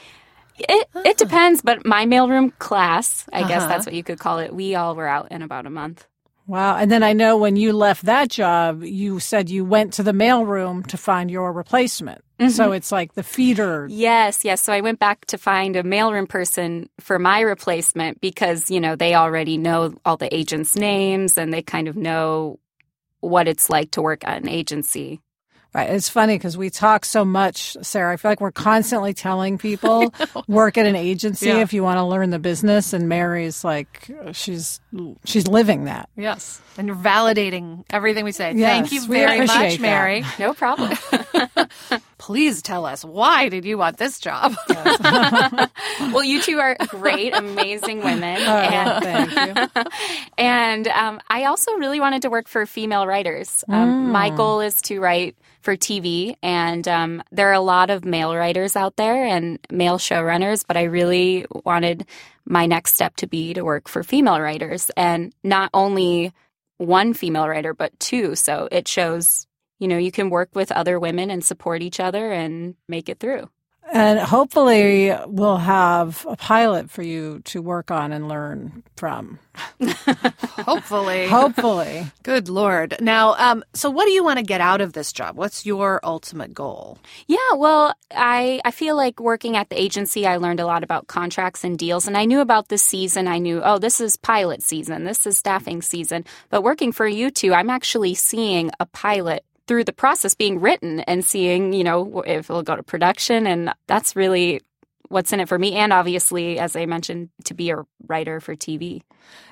It 0.60 0.88
it 1.06 1.17
depends, 1.17 1.62
but 1.62 1.86
my 1.86 2.06
mailroom 2.06 2.58
class, 2.60 3.26
I 3.32 3.41
guess 3.48 3.62
Uh-huh. 3.63 3.67
that's 3.67 3.86
what 3.86 3.96
you 3.96 4.04
could 4.04 4.20
call 4.20 4.39
it. 4.39 4.54
We 4.54 4.76
all 4.76 4.96
were 4.96 5.08
out 5.08 5.32
in 5.32 5.41
about 5.41 5.65
a 5.65 5.70
month. 5.70 6.06
Wow. 6.48 6.78
And 6.78 6.89
then 6.89 7.04
I 7.04 7.12
know 7.12 7.36
when 7.36 7.58
you 7.58 7.74
left 7.74 8.06
that 8.06 8.30
job, 8.30 8.82
you 8.82 9.20
said 9.20 9.50
you 9.50 9.65
went 9.65 9.91
to 9.93 10.04
the 10.04 10.13
mailroom 10.13 10.88
to 10.88 10.98
find 10.98 11.30
your 11.30 11.52
replacement. 11.52 12.22
So 12.50 12.72
it's 12.72 12.91
like 12.91 13.13
the 13.15 13.24
feeder. 13.24 13.88
Yes, 13.89 14.46
yes. 14.46 14.62
So 14.62 14.72
I 14.72 14.80
went 14.82 15.00
back 15.00 15.26
to 15.26 15.38
find 15.39 15.76
a 15.76 15.82
mailroom 15.84 16.30
person 16.30 16.88
for 17.00 17.17
my 17.20 17.41
replacement 17.41 18.22
because, 18.22 18.70
you 18.72 18.80
know, 18.80 18.96
they 18.96 19.15
already 19.15 19.58
know 19.58 19.96
all 20.06 20.17
the 20.17 20.34
agents' 20.34 20.76
names 20.76 21.38
and 21.38 21.52
they 21.52 21.63
kind 21.63 21.88
of 21.88 21.96
know 21.98 22.60
what 23.22 23.48
it's 23.48 23.70
like 23.72 23.89
to 23.91 24.02
work 24.04 24.24
at 24.24 24.41
an 24.41 24.48
agency. 24.48 25.20
Right. 25.78 25.92
It's 25.92 26.10
funny 26.10 26.34
because 26.36 26.58
we 26.58 26.72
talk 26.72 27.06
so 27.06 27.24
much, 27.24 27.78
Sarah. 27.84 28.12
I 28.13 28.18
feel 28.18 28.32
like 28.32 28.42
we're 28.42 28.52
constantly 28.52 29.13
telling 29.13 29.58
people 29.60 30.12
work 30.48 30.76
at 30.76 30.88
an 30.88 30.96
agency 30.96 31.46
Yeah. 31.50 31.58
if 31.60 31.72
you 31.72 31.84
want 31.84 31.98
to 32.00 32.04
learn 32.04 32.32
the 32.32 32.40
business. 32.40 32.94
And 32.94 33.08
Mary's 33.08 33.63
like, 33.63 34.10
she's 34.32 34.80
she's 35.24 35.46
living 35.48 35.84
that. 35.84 36.10
Yes. 36.18 36.60
And 36.80 36.88
you're 36.88 36.96
validating 36.96 37.84
everything 37.92 38.26
we 38.26 38.32
say. 38.32 38.54
Yes, 38.56 38.90
Thank 38.90 38.92
you 38.92 39.06
very 39.08 39.40
much, 39.42 39.50
that. 39.50 39.80
Mary. 39.80 40.26
No 40.40 40.54
problem. 40.56 40.98
please 42.28 42.62
tell 42.62 42.86
us 42.86 43.06
why 43.06 43.48
did 43.48 43.63
you 43.63 43.78
want 43.78 43.96
this 43.96 44.20
job? 44.20 44.54
well, 46.12 46.26
you 46.26 46.42
two 46.42 46.60
are 46.60 46.76
great, 46.90 47.34
amazing 47.34 48.04
women. 48.04 48.42
Oh, 48.42 48.58
and, 48.58 49.02
thank 49.02 49.76
you. 49.76 49.84
and 50.38 50.90
um, 50.90 51.22
I 51.30 51.46
also 51.46 51.72
really 51.76 52.02
wanted 52.02 52.24
to 52.24 52.30
work 52.30 52.50
for 52.50 52.66
female 52.66 53.08
writers. 53.08 53.63
Um, 53.70 54.08
mm. 54.08 54.12
My 54.12 54.30
goal 54.30 54.60
is 54.60 54.82
to 54.84 55.00
write 55.00 55.38
for 55.62 55.78
TV, 55.78 56.36
and 56.44 56.86
um, 56.90 57.24
there 57.32 57.48
are 57.48 57.54
a 57.54 57.62
lot 57.62 57.90
of 57.90 58.04
male 58.04 58.36
writers 58.36 58.76
out 58.76 58.98
there 58.98 59.26
and 59.26 59.58
male 59.72 59.98
showrunners, 59.98 60.66
but 60.68 60.76
I 60.76 60.84
really 60.84 61.46
wanted 61.63 62.06
my 62.44 62.66
next 62.66 62.96
step 62.96 63.16
to 63.18 63.28
be 63.28 63.54
to 63.54 63.63
work 63.63 63.88
for 63.88 64.04
female 64.04 64.42
writers, 64.42 64.92
and 64.98 65.34
not 65.46 65.70
only 65.74 66.34
one 66.76 67.13
female 67.13 67.48
writer, 67.48 67.74
but 67.74 67.98
two. 68.02 68.36
So 68.36 68.68
it 68.70 68.86
shows, 68.86 69.47
you 69.80 69.88
know, 69.88 69.98
you 69.98 70.12
can 70.12 70.30
work 70.30 70.50
with 70.54 70.72
other 70.72 71.00
women 71.00 71.30
and 71.30 71.44
support 71.44 71.82
each 71.82 72.00
other 72.00 72.32
and 72.32 72.76
make 72.88 73.10
it 73.10 73.20
through. 73.20 73.50
And 73.90 74.20
hopefully, 74.20 75.16
we'll 75.28 75.58
have 75.58 76.26
a 76.28 76.36
pilot 76.36 76.90
for 76.90 77.02
you 77.02 77.40
to 77.46 77.62
work 77.62 77.90
on 77.90 78.12
and 78.12 78.28
learn 78.28 78.84
from. 78.98 79.40
hopefully. 80.66 81.28
hopefully. 81.28 82.06
Good 82.24 82.50
Lord. 82.50 82.98
Now, 83.00 83.36
um, 83.36 83.63
so 83.74 83.90
what 83.90 84.06
do 84.06 84.12
you 84.12 84.26
want 84.26 84.40
to 84.40 84.44
get 84.44 84.60
out 84.60 84.82
of 84.82 84.92
this 84.92 85.13
job? 85.13 85.38
What's 85.38 85.66
your 85.66 86.02
ultimate 86.04 86.54
goal? 86.54 87.00
Yeah, 87.28 87.54
well, 87.56 87.96
I, 88.12 88.60
I 88.66 88.72
feel 88.72 88.98
like 88.98 89.22
working 89.22 89.56
at 89.56 89.70
the 89.70 89.80
agency, 89.82 90.28
I 90.28 90.36
learned 90.36 90.60
a 90.60 90.66
lot 90.66 90.84
about 90.84 91.08
contracts 91.08 91.63
and 91.63 91.80
deals. 91.80 92.08
And 92.08 92.18
I 92.18 92.26
knew 92.26 92.42
about 92.42 92.68
this 92.68 92.84
season. 92.84 93.26
I 93.26 93.38
knew, 93.38 93.62
oh, 93.63 93.80
this 93.80 94.02
is 94.02 94.18
pilot 94.18 94.62
season, 94.62 95.06
this 95.06 95.26
is 95.26 95.38
staffing 95.38 95.82
season. 95.82 96.26
But 96.50 96.62
working 96.62 96.92
for 96.92 97.08
you 97.08 97.32
two, 97.32 97.54
I'm 97.54 97.70
actually 97.70 98.16
seeing 98.16 98.70
a 98.82 98.86
pilot 98.86 99.46
through 99.68 99.84
the 99.84 99.94
process 99.94 100.34
being 100.34 100.60
written 100.60 101.02
and 101.02 101.24
seeing, 101.24 101.74
you 101.74 101.84
know, 101.84 102.22
if 102.22 102.50
it'll 102.50 102.64
go 102.64 102.76
to 102.76 102.84
production. 102.84 103.46
And 103.46 103.74
that's 103.88 104.16
really 104.16 104.62
what's 105.10 105.32
in 105.32 105.40
it 105.40 105.48
for 105.48 105.60
me. 105.60 105.74
And 105.74 105.94
obviously, 105.94 106.60
as 106.60 106.76
I 106.76 106.86
mentioned, 106.86 107.30
to 107.46 107.54
be 107.54 107.70
a 107.70 107.84
writer 108.08 108.40
for 108.40 108.56
TV. 108.56 109.02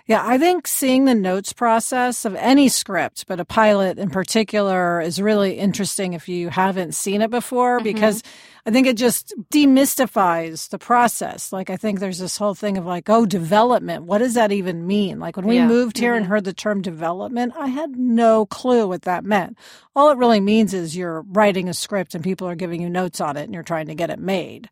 Yeah, 0.08 0.24
I 0.26 0.38
think 0.38 0.68
seeing 0.68 1.06
the 1.06 1.16
notes 1.16 1.52
process 1.52 2.26
of 2.26 2.36
any 2.36 2.70
script, 2.70 3.26
but 3.28 3.40
a 3.40 3.46
pilot 3.46 3.98
in 3.98 4.10
particular, 4.10 5.02
is 5.02 5.22
really 5.22 5.58
interesting 5.58 6.14
if 6.14 6.30
you 6.30 6.50
haven't 6.50 6.94
seen 6.94 7.22
it 7.22 7.32
before, 7.32 7.78
mm-hmm. 7.78 7.84
because 7.84 8.22
I 8.68 8.72
think 8.72 8.88
it 8.88 8.98
just 8.98 9.34
demystifies 9.52 10.70
the 10.70 10.80
process. 10.80 11.54
Like, 11.54 11.70
I 11.70 11.78
think 11.78 12.00
there's 12.00 12.18
this 12.18 12.38
whole 12.38 12.56
thing 12.56 12.78
of 12.78 12.86
like, 12.86 13.10
oh, 13.10 13.26
development. 13.26 14.06
What 14.06 14.18
does 14.18 14.34
that 14.34 14.52
even 14.52 14.88
mean? 14.88 15.20
Like, 15.20 15.38
when 15.38 15.46
we 15.46 15.58
yeah. 15.58 15.68
moved 15.68 16.00
here 16.00 16.14
mm-hmm. 16.14 16.18
and 16.18 16.26
heard 16.26 16.46
the 16.46 16.54
term 16.54 16.82
development, 16.82 17.54
I 17.58 17.68
had 17.68 17.92
no 17.98 18.48
clue 18.48 18.88
what 18.88 19.04
that 19.04 19.24
meant. 19.24 19.58
All 19.96 20.10
it 20.10 20.18
really 20.18 20.40
means 20.40 20.74
is 20.74 20.98
you're 20.98 21.22
writing 21.22 21.70
a 21.70 21.74
script 21.76 22.16
and 22.16 22.24
people 22.24 22.48
are 22.48 22.56
giving 22.56 22.82
you 22.82 22.90
notes 22.90 23.22
on 23.22 23.38
it 23.38 23.44
and 23.44 23.54
you're 23.54 23.62
trying 23.62 23.88
to 23.88 23.96
get 23.96 24.10
it 24.10 24.20
made. 24.20 24.70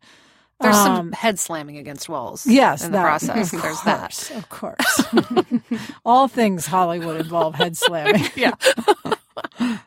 There's 0.60 0.76
um, 0.76 0.96
some 0.96 1.12
head 1.12 1.38
slamming 1.38 1.78
against 1.78 2.08
walls. 2.08 2.46
Yes, 2.46 2.84
in 2.84 2.92
the 2.92 2.98
that, 2.98 3.02
process. 3.02 3.50
There's 3.50 3.80
course, 3.80 4.28
that. 4.28 4.30
Of 4.36 4.48
course. 4.48 5.04
All 6.04 6.28
things 6.28 6.66
Hollywood 6.66 7.20
involve 7.20 7.54
head 7.54 7.76
slamming. 7.76 8.24
yeah. 8.36 8.54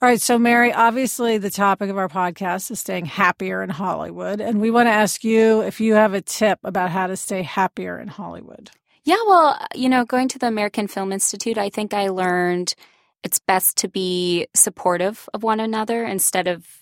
All 0.00 0.08
right. 0.08 0.20
So, 0.20 0.38
Mary, 0.38 0.72
obviously 0.72 1.38
the 1.38 1.50
topic 1.50 1.90
of 1.90 1.98
our 1.98 2.08
podcast 2.08 2.70
is 2.70 2.78
staying 2.78 3.06
happier 3.06 3.64
in 3.64 3.70
Hollywood. 3.70 4.40
And 4.40 4.60
we 4.60 4.70
want 4.70 4.86
to 4.86 4.92
ask 4.92 5.24
you 5.24 5.60
if 5.62 5.80
you 5.80 5.94
have 5.94 6.14
a 6.14 6.20
tip 6.20 6.60
about 6.62 6.90
how 6.90 7.08
to 7.08 7.16
stay 7.16 7.42
happier 7.42 7.98
in 7.98 8.06
Hollywood. 8.06 8.70
Yeah. 9.02 9.16
Well, 9.26 9.58
you 9.74 9.88
know, 9.88 10.04
going 10.04 10.28
to 10.28 10.38
the 10.38 10.46
American 10.46 10.86
Film 10.86 11.10
Institute, 11.10 11.58
I 11.58 11.68
think 11.68 11.94
I 11.94 12.10
learned 12.10 12.76
it's 13.24 13.40
best 13.40 13.76
to 13.78 13.88
be 13.88 14.46
supportive 14.54 15.28
of 15.34 15.42
one 15.42 15.58
another 15.58 16.04
instead 16.04 16.46
of 16.46 16.77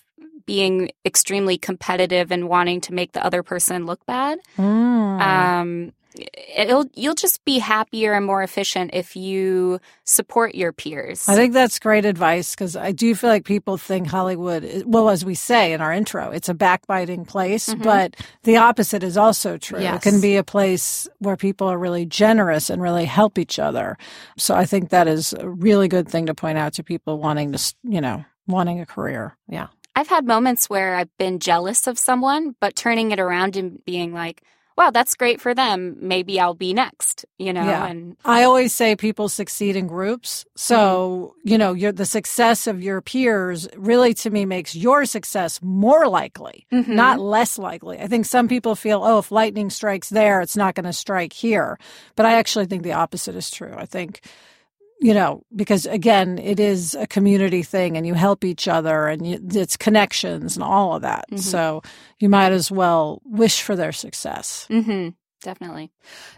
being 0.47 0.89
extremely 1.05 1.59
competitive 1.59 2.31
and 2.31 2.49
wanting 2.49 2.81
to 2.81 2.93
make 2.93 3.11
the 3.11 3.23
other 3.23 3.43
person 3.43 3.85
look 3.85 4.03
bad. 4.07 4.39
Mm. 4.57 5.21
Um, 5.21 5.93
it'll 6.55 6.85
you'll 6.95 7.15
just 7.15 7.43
be 7.45 7.59
happier 7.59 8.13
and 8.13 8.25
more 8.25 8.41
efficient 8.41 8.91
if 8.93 9.15
you 9.15 9.79
support 10.03 10.55
your 10.55 10.71
peers. 10.71 11.27
I 11.27 11.35
think 11.35 11.53
that's 11.53 11.79
great 11.79 12.05
advice 12.05 12.55
because 12.55 12.75
I 12.75 12.91
do 12.91 13.13
feel 13.13 13.29
like 13.29 13.45
people 13.45 13.77
think 13.77 14.07
Hollywood, 14.07 14.83
well, 14.85 15.09
as 15.09 15.23
we 15.23 15.35
say 15.35 15.73
in 15.73 15.81
our 15.81 15.93
intro, 15.93 16.31
it's 16.31 16.49
a 16.49 16.53
backbiting 16.53 17.25
place, 17.25 17.69
mm-hmm. 17.69 17.83
but 17.83 18.15
the 18.43 18.57
opposite 18.57 19.03
is 19.03 19.17
also 19.17 19.57
true. 19.57 19.81
Yes. 19.81 19.97
It 19.97 20.09
can 20.09 20.21
be 20.21 20.37
a 20.37 20.43
place 20.43 21.07
where 21.19 21.37
people 21.37 21.67
are 21.67 21.77
really 21.77 22.05
generous 22.05 22.69
and 22.69 22.81
really 22.81 23.05
help 23.05 23.37
each 23.37 23.59
other. 23.59 23.97
So 24.37 24.55
I 24.55 24.65
think 24.65 24.89
that 24.89 25.07
is 25.07 25.33
a 25.33 25.47
really 25.47 25.87
good 25.87 26.07
thing 26.07 26.25
to 26.27 26.33
point 26.33 26.57
out 26.57 26.73
to 26.73 26.83
people 26.83 27.19
wanting 27.19 27.51
to, 27.51 27.75
you 27.83 28.01
know, 28.01 28.25
wanting 28.47 28.79
a 28.79 28.85
career. 28.85 29.37
Yeah. 29.47 29.67
I've 29.97 30.09
had 30.09 30.27
moments 30.27 30.69
where 30.69 30.93
I've 30.93 31.17
been 31.17 31.39
jealous 31.39 31.87
of 31.87 31.97
someone, 31.97 32.55
but 32.59 32.75
turning 32.75 33.09
it 33.09 33.19
around 33.19 33.55
and 33.55 33.83
being 33.83 34.13
like, 34.13 34.43
wow, 34.77 34.91
that's 34.91 35.15
great 35.15 35.41
for 35.41 35.55
them. 35.55 35.97
Maybe 35.99 36.39
I'll 36.39 36.53
be 36.53 36.71
next, 36.71 37.25
you 37.39 37.51
know? 37.51 37.63
Yeah. 37.63 37.87
And 37.87 38.15
I 38.23 38.43
always 38.43 38.75
say 38.75 38.95
people 38.95 39.27
succeed 39.27 39.75
in 39.75 39.87
groups. 39.87 40.45
So, 40.55 41.33
mm-hmm. 41.39 41.49
you 41.49 41.57
know, 41.57 41.73
your, 41.73 41.91
the 41.91 42.05
success 42.05 42.67
of 42.67 42.83
your 42.83 43.01
peers 43.01 43.67
really 43.75 44.13
to 44.13 44.29
me 44.29 44.45
makes 44.45 44.75
your 44.75 45.05
success 45.05 45.59
more 45.63 46.07
likely, 46.07 46.67
mm-hmm. 46.71 46.93
not 46.93 47.19
less 47.19 47.57
likely. 47.57 47.97
I 47.97 48.05
think 48.05 48.27
some 48.27 48.47
people 48.47 48.75
feel, 48.75 49.03
oh, 49.03 49.17
if 49.17 49.31
lightning 49.31 49.71
strikes 49.71 50.09
there, 50.09 50.41
it's 50.41 50.55
not 50.55 50.75
going 50.75 50.85
to 50.85 50.93
strike 50.93 51.33
here. 51.33 51.79
But 52.15 52.27
I 52.27 52.33
actually 52.35 52.67
think 52.67 52.83
the 52.83 52.93
opposite 52.93 53.33
is 53.33 53.49
true. 53.49 53.73
I 53.75 53.87
think 53.87 54.21
you 55.07 55.13
know, 55.13 55.41
because 55.55 55.85
again, 55.85 56.37
it 56.37 56.59
is 56.59 56.93
a 56.93 57.07
community 57.07 57.63
thing 57.63 57.95
and 57.95 58.05
you 58.05 58.13
help 58.13 58.43
each 58.43 58.67
other 58.67 59.07
and 59.07 59.25
you, 59.25 59.39
it's 59.53 59.77
connections 59.77 60.57
and 60.57 60.63
all 60.65 60.97
of 60.97 61.03
that. 61.03 61.23
Mm-hmm. 61.31 61.37
So 61.37 61.81
you 62.19 62.27
might 62.27 62.51
as 62.51 62.69
well 62.69 63.21
wish 63.23 63.61
for 63.61 63.77
their 63.77 63.93
success. 63.93 64.67
Mm-hmm. 64.69 65.11
Definitely. 65.41 65.91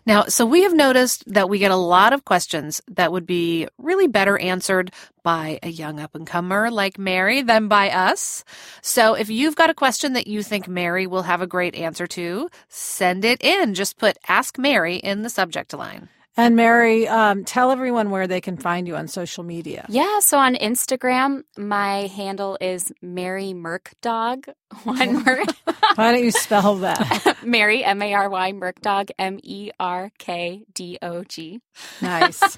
Now, 0.06 0.26
so 0.26 0.46
we 0.46 0.62
have 0.62 0.76
noticed 0.76 1.24
that 1.34 1.50
we 1.50 1.58
get 1.58 1.72
a 1.72 1.76
lot 1.76 2.14
of 2.14 2.26
questions 2.26 2.80
that 2.90 3.12
would 3.12 3.26
be 3.26 3.68
really 3.80 4.08
better 4.08 4.38
answered 4.38 4.92
by 5.24 5.58
a 5.64 5.70
young 5.70 6.00
up 6.00 6.14
and 6.14 6.28
comer 6.28 6.70
like 6.70 7.00
Mary 7.00 7.42
than 7.42 7.70
by 7.70 7.90
us. 7.90 8.44
So 8.84 9.16
if 9.16 9.32
you've 9.32 9.56
got 9.56 9.72
a 9.72 9.74
question 9.74 10.14
that 10.14 10.28
you 10.28 10.44
think 10.44 10.68
Mary 10.68 11.08
will 11.08 11.24
have 11.24 11.42
a 11.42 11.48
great 11.48 11.74
answer 11.74 12.06
to, 12.06 12.50
send 12.68 13.26
it 13.26 13.44
in. 13.44 13.74
Just 13.74 13.98
put 13.98 14.20
Ask 14.28 14.60
Mary 14.60 14.98
in 14.98 15.24
the 15.24 15.30
subject 15.32 15.74
line. 15.74 16.08
And 16.40 16.56
Mary, 16.56 17.06
um, 17.06 17.44
tell 17.44 17.70
everyone 17.70 18.12
where 18.12 18.26
they 18.26 18.40
can 18.40 18.56
find 18.56 18.88
you 18.88 18.96
on 18.96 19.10
social 19.10 19.44
media. 19.44 19.86
Yeah, 19.90 20.20
so 20.20 20.38
on 20.38 20.56
Instagram, 20.56 21.44
my 21.58 22.08
handle 22.08 22.58
is 22.62 22.94
Mary 23.02 23.52
Merkdog. 23.54 24.48
One 24.84 25.26
word. 25.26 25.54
Why 25.96 26.14
don't 26.14 26.24
you 26.24 26.32
spell 26.32 26.78
that? 26.78 27.36
Mary 27.44 27.84
M 27.84 28.02
A 28.02 28.14
R 28.14 28.30
Y 28.30 28.54
Merkdog 28.54 29.12
M 29.20 29.38
E 29.44 29.72
R 29.82 30.12
K 30.18 30.64
D 30.74 30.98
O 31.02 31.26
G. 31.26 31.60
Nice. 32.02 32.58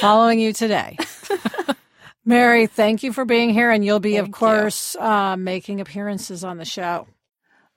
Following 0.00 0.40
you 0.40 0.54
today. 0.54 0.96
Mary, 2.24 2.66
thank 2.68 3.02
you 3.02 3.12
for 3.12 3.26
being 3.26 3.50
here, 3.50 3.70
and 3.70 3.84
you'll 3.84 4.00
be, 4.00 4.14
thank 4.14 4.28
of 4.28 4.32
course, 4.32 4.96
uh, 4.96 5.36
making 5.36 5.82
appearances 5.82 6.42
on 6.42 6.56
the 6.56 6.64
show. 6.64 7.06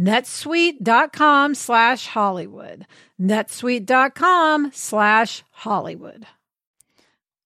netsuite.com 0.00 1.54
slash 1.54 2.06
Hollywood. 2.06 2.86
netsuite.com 3.20 4.70
slash 4.72 5.44
Hollywood. 5.50 6.26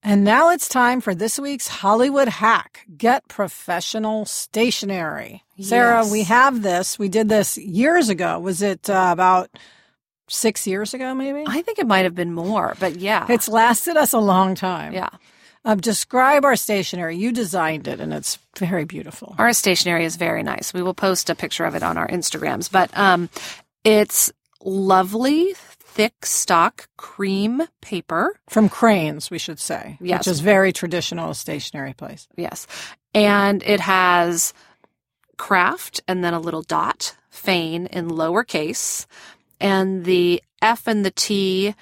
And 0.03 0.23
now 0.23 0.51
it's 0.51 0.69
time 0.69 1.01
for 1.01 1.15
this 1.15 1.39
week's 1.39 1.67
Hollywood 1.67 2.29
hack. 2.29 2.85
Get 2.97 3.27
professional 3.27 4.27
stationery. 4.27 5.43
Yes. 5.57 5.69
Sarah, 5.69 6.07
we 6.07 6.25
have 6.25 6.63
this. 6.63 6.99
We 6.99 7.09
did 7.09 7.29
this 7.31 7.57
years 7.57 8.11
ago. 8.11 8.39
Was 8.39 8.61
it 8.61 8.91
uh, 8.91 9.09
about 9.11 9.51
six 10.29 10.67
years 10.67 10.95
ago, 10.95 11.15
maybe. 11.15 11.45
I 11.47 11.63
think 11.63 11.79
it 11.79 11.87
might 11.87 12.05
have 12.05 12.15
been 12.15 12.33
more, 12.33 12.75
but 12.81 12.97
yeah. 12.97 13.27
It's 13.29 13.49
lasted 13.49 13.97
us 13.97 14.13
a 14.13 14.19
long 14.19 14.55
time. 14.55 14.93
yeah. 14.93 15.11
Um, 15.67 15.81
describe 15.81 16.45
our 16.45 16.57
stationery. 16.57 17.17
You 17.17 17.33
designed 17.33 17.89
it, 17.89 17.99
and 18.01 18.13
it's 18.13 18.39
very 18.59 18.85
beautiful. 18.85 19.35
Our 19.39 19.53
stationery 19.55 20.05
is 20.05 20.17
very 20.17 20.43
nice. 20.43 20.75
We 20.75 20.83
will 20.83 20.95
post 20.95 21.31
a 21.31 21.35
picture 21.35 21.65
of 21.65 21.75
it 21.75 21.83
on 21.83 21.97
our 21.97 22.07
Instagrams, 22.09 22.71
but 22.71 22.97
um, 22.99 23.31
it's 23.83 24.31
lovely, 24.63 25.55
thick 25.57 26.27
stock 26.27 26.89
cream 26.99 27.63
paper. 27.81 28.39
From 28.49 28.69
Crane's, 28.69 29.31
we 29.31 29.39
should 29.39 29.59
say, 29.59 29.97
Yes. 30.01 30.21
which 30.21 30.33
is 30.33 30.41
very 30.41 30.73
traditional 30.73 31.33
stationery 31.33 31.95
place. 31.95 32.29
Yes. 32.37 32.67
And 33.15 33.63
it 33.63 33.81
has 33.81 34.53
Craft 35.39 36.01
and 36.07 36.23
then 36.23 36.35
a 36.35 36.41
little 36.41 36.63
dot, 36.63 37.17
Fain 37.31 37.87
in 37.87 38.09
lowercase. 38.11 39.07
And 39.61 40.05
the 40.05 40.43
F 40.63 40.87
and 40.87 41.05
the 41.05 41.11
T 41.11 41.75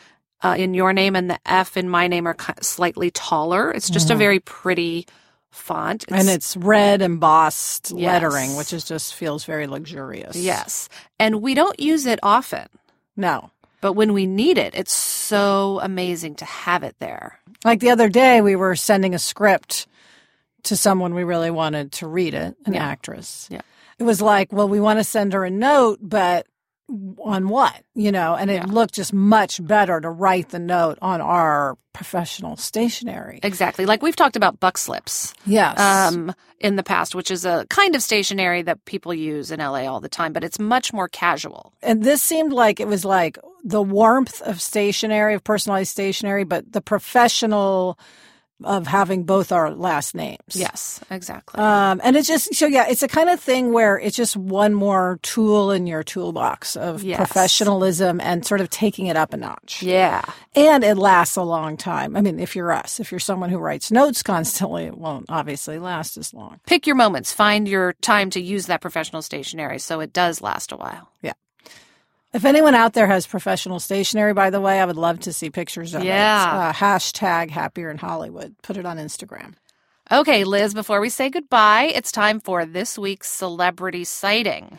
uh, 0.42 0.54
in 0.58 0.74
your 0.74 0.92
name 0.92 1.14
and 1.16 1.30
the 1.30 1.38
F 1.46 1.76
in 1.76 1.88
my 1.88 2.06
name 2.08 2.26
are 2.26 2.36
slightly 2.60 3.10
taller. 3.10 3.70
It's 3.70 3.88
just 3.90 4.10
a 4.10 4.14
very 4.16 4.40
pretty 4.40 5.06
font. 5.50 6.04
and 6.08 6.28
it's 6.30 6.56
red 6.56 7.02
embossed 7.02 7.92
Yes. 7.94 8.22
lettering, 8.22 8.56
which 8.56 8.72
is 8.72 8.84
just 8.84 9.14
feels 9.14 9.44
very 9.44 9.66
luxurious. 9.66 10.34
Yes. 10.36 10.88
And 11.18 11.42
we 11.42 11.54
don't 11.54 11.78
use 11.78 12.06
it 12.06 12.18
often, 12.22 12.66
No. 13.16 13.50
but 13.82 13.92
when 13.92 14.14
we 14.14 14.26
need 14.26 14.56
it, 14.58 14.74
it's 14.74 14.92
so 14.94 15.78
amazing 15.82 16.36
to 16.36 16.44
have 16.46 16.82
it 16.82 16.96
there. 17.00 17.38
Like 17.64 17.80
the 17.80 17.90
other 17.90 18.08
day, 18.08 18.40
we 18.40 18.56
were 18.56 18.74
sending 18.74 19.14
a 19.14 19.18
script 19.18 19.86
to 20.64 20.74
someone 20.76 21.14
we 21.14 21.22
really 21.24 21.50
wanted 21.50 21.92
to 21.92 22.06
read 22.06 22.32
it, 22.34 22.56
an 22.64 22.72
Yeah. 22.74 22.84
actress. 22.86 23.46
Yeah. 23.50 23.60
It 23.98 24.04
was 24.04 24.22
like, 24.22 24.52
well, 24.52 24.68
we 24.68 24.80
want 24.80 25.00
to 25.00 25.04
send 25.04 25.32
her 25.34 25.44
a 25.44 25.50
note, 25.50 25.98
but 26.00 26.46
on 27.18 27.48
what? 27.48 27.82
You 27.94 28.12
know, 28.12 28.34
and 28.34 28.50
it 28.50 28.54
Yeah. 28.54 28.66
looked 28.66 28.94
just 28.94 29.12
much 29.12 29.64
better 29.64 30.00
to 30.00 30.10
write 30.10 30.50
the 30.50 30.58
note 30.58 30.98
on 31.00 31.20
our 31.20 31.76
professional 31.92 32.56
stationery. 32.56 33.40
Exactly. 33.42 33.86
Like 33.86 34.02
we've 34.02 34.16
talked 34.16 34.36
about 34.36 34.60
buck 34.60 34.78
slips. 34.78 35.34
Yes. 35.46 35.78
um, 35.78 36.34
in 36.58 36.76
the 36.76 36.82
past, 36.84 37.14
which 37.14 37.30
is 37.30 37.44
a 37.44 37.66
kind 37.70 37.96
of 37.96 38.02
stationery 38.02 38.62
that 38.62 38.84
people 38.84 39.12
use 39.12 39.50
in 39.50 39.58
LA 39.60 39.86
all 39.88 40.00
the 40.00 40.08
time, 40.08 40.32
but 40.32 40.44
it's 40.44 40.58
much 40.60 40.92
more 40.92 41.08
casual. 41.08 41.72
and 41.82 42.04
this 42.04 42.22
seemed 42.22 42.52
like 42.52 42.78
it 42.78 42.86
was 42.86 43.04
like 43.04 43.36
the 43.64 43.82
warmth 43.82 44.40
of 44.42 44.60
stationery, 44.60 45.34
of 45.34 45.42
personalized 45.44 45.90
stationery, 45.90 46.44
but 46.44 46.72
the 46.72 46.80
professional 46.80 47.98
of 48.64 48.86
having 48.86 49.24
both 49.24 49.52
our 49.52 49.70
last 49.72 50.14
names. 50.14 50.38
Yes, 50.54 51.00
exactly. 51.10 51.60
Um, 51.60 52.00
and 52.04 52.16
it's 52.16 52.28
just 52.28 52.54
so 52.54 52.66
yeah, 52.66 52.86
it's 52.88 53.02
a 53.02 53.08
kind 53.08 53.28
of 53.30 53.40
thing 53.40 53.72
where 53.72 53.98
it's 53.98 54.16
just 54.16 54.36
one 54.36 54.74
more 54.74 55.18
tool 55.22 55.70
in 55.70 55.86
your 55.86 56.02
toolbox 56.02 56.76
of 56.76 57.02
Yes. 57.02 57.16
professionalism 57.18 58.20
and 58.20 58.44
sort 58.46 58.60
of 58.60 58.70
taking 58.70 59.06
it 59.06 59.16
up 59.16 59.32
a 59.32 59.36
notch. 59.36 59.82
yeah. 59.82 60.22
And 60.54 60.84
it 60.84 60.96
lasts 60.96 61.36
a 61.36 61.42
long 61.42 61.76
time. 61.76 62.16
I 62.16 62.20
mean, 62.20 62.38
if 62.38 62.54
you're 62.54 62.72
us, 62.72 63.00
if 63.00 63.10
you're 63.10 63.18
someone 63.20 63.48
who 63.50 63.58
writes 63.58 63.90
notes 63.90 64.22
constantly, 64.22 64.84
it 64.84 64.96
won't 64.98 65.26
obviously 65.28 65.78
last 65.78 66.16
as 66.16 66.34
long. 66.34 66.60
Pick 66.66 66.86
your 66.86 66.96
moments. 66.96 67.32
Find 67.32 67.66
your 67.68 67.94
time 67.94 68.30
to 68.30 68.40
use 68.40 68.66
that 68.66 68.80
professional 68.82 69.22
stationery 69.22 69.78
so 69.78 70.00
it 70.00 70.12
does 70.12 70.40
last 70.42 70.72
a 70.72 70.76
while. 70.76 71.08
If 72.32 72.44
anyone 72.46 72.74
out 72.74 72.94
there 72.94 73.06
has 73.06 73.26
professional 73.26 73.78
stationery, 73.78 74.32
by 74.32 74.50
the 74.50 74.60
way, 74.60 74.80
I 74.80 74.84
would 74.86 74.96
love 74.96 75.20
to 75.20 75.32
see 75.32 75.50
pictures 75.50 75.94
of 75.94 76.02
Yeah. 76.02 76.68
it. 76.68 76.70
Uh, 76.70 76.72
hashtag 76.72 77.50
happier 77.50 77.90
in 77.90 77.98
Hollywood. 77.98 78.54
Put 78.62 78.76
it 78.78 78.86
on 78.86 78.96
Instagram. 78.96 79.54
Okay, 80.10 80.44
Liz, 80.44 80.74
before 80.74 81.00
we 81.00 81.08
say 81.08 81.30
goodbye, 81.30 81.92
it's 81.94 82.10
time 82.12 82.40
for 82.40 82.64
this 82.66 82.98
week's 82.98 83.30
celebrity 83.30 84.04
sighting. 84.04 84.78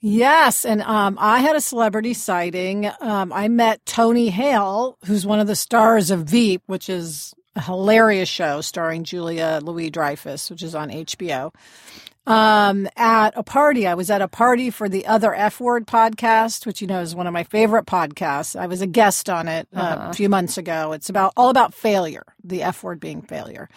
Yes, 0.00 0.64
and 0.64 0.82
um, 0.82 1.16
I 1.20 1.40
had 1.40 1.56
a 1.56 1.60
celebrity 1.60 2.12
sighting. 2.14 2.90
Um, 3.00 3.32
I 3.32 3.48
met 3.48 3.84
Tony 3.86 4.30
Hale, 4.30 4.98
who's 5.06 5.24
one 5.24 5.40
of 5.40 5.46
the 5.46 5.54
stars 5.56 6.10
of 6.10 6.24
Veep, 6.24 6.62
which 6.66 6.88
is 6.88 7.32
a 7.54 7.60
hilarious 7.60 8.28
show 8.28 8.60
starring 8.60 9.04
Julia 9.04 9.60
Louis 9.62 9.90
Dreyfus, 9.90 10.50
which 10.50 10.62
is 10.62 10.74
on 10.74 10.90
HBO. 10.90 11.54
Um, 12.24 12.88
at 12.96 13.32
a 13.36 13.42
party, 13.42 13.86
I 13.86 13.94
was 13.94 14.08
at 14.10 14.22
a 14.22 14.28
party 14.28 14.70
for 14.70 14.88
the 14.88 15.06
Other 15.06 15.34
F 15.34 15.58
Word 15.58 15.86
podcast, 15.86 16.66
which 16.66 16.80
you 16.80 16.86
know 16.86 17.00
is 17.00 17.14
one 17.14 17.26
of 17.26 17.32
my 17.32 17.42
favorite 17.44 17.86
podcasts. 17.86 18.58
I 18.58 18.66
was 18.66 18.80
a 18.80 18.86
guest 18.86 19.28
on 19.28 19.48
it 19.48 19.66
uh, 19.74 20.08
a 20.10 20.14
few 20.14 20.28
months 20.28 20.56
ago. 20.56 20.92
It's 20.92 21.08
about 21.08 21.32
all 21.36 21.50
about 21.50 21.74
failure, 21.74 22.24
the 22.44 22.62
F 22.62 22.84
word 22.84 23.00
being 23.00 23.22
failure. 23.22 23.68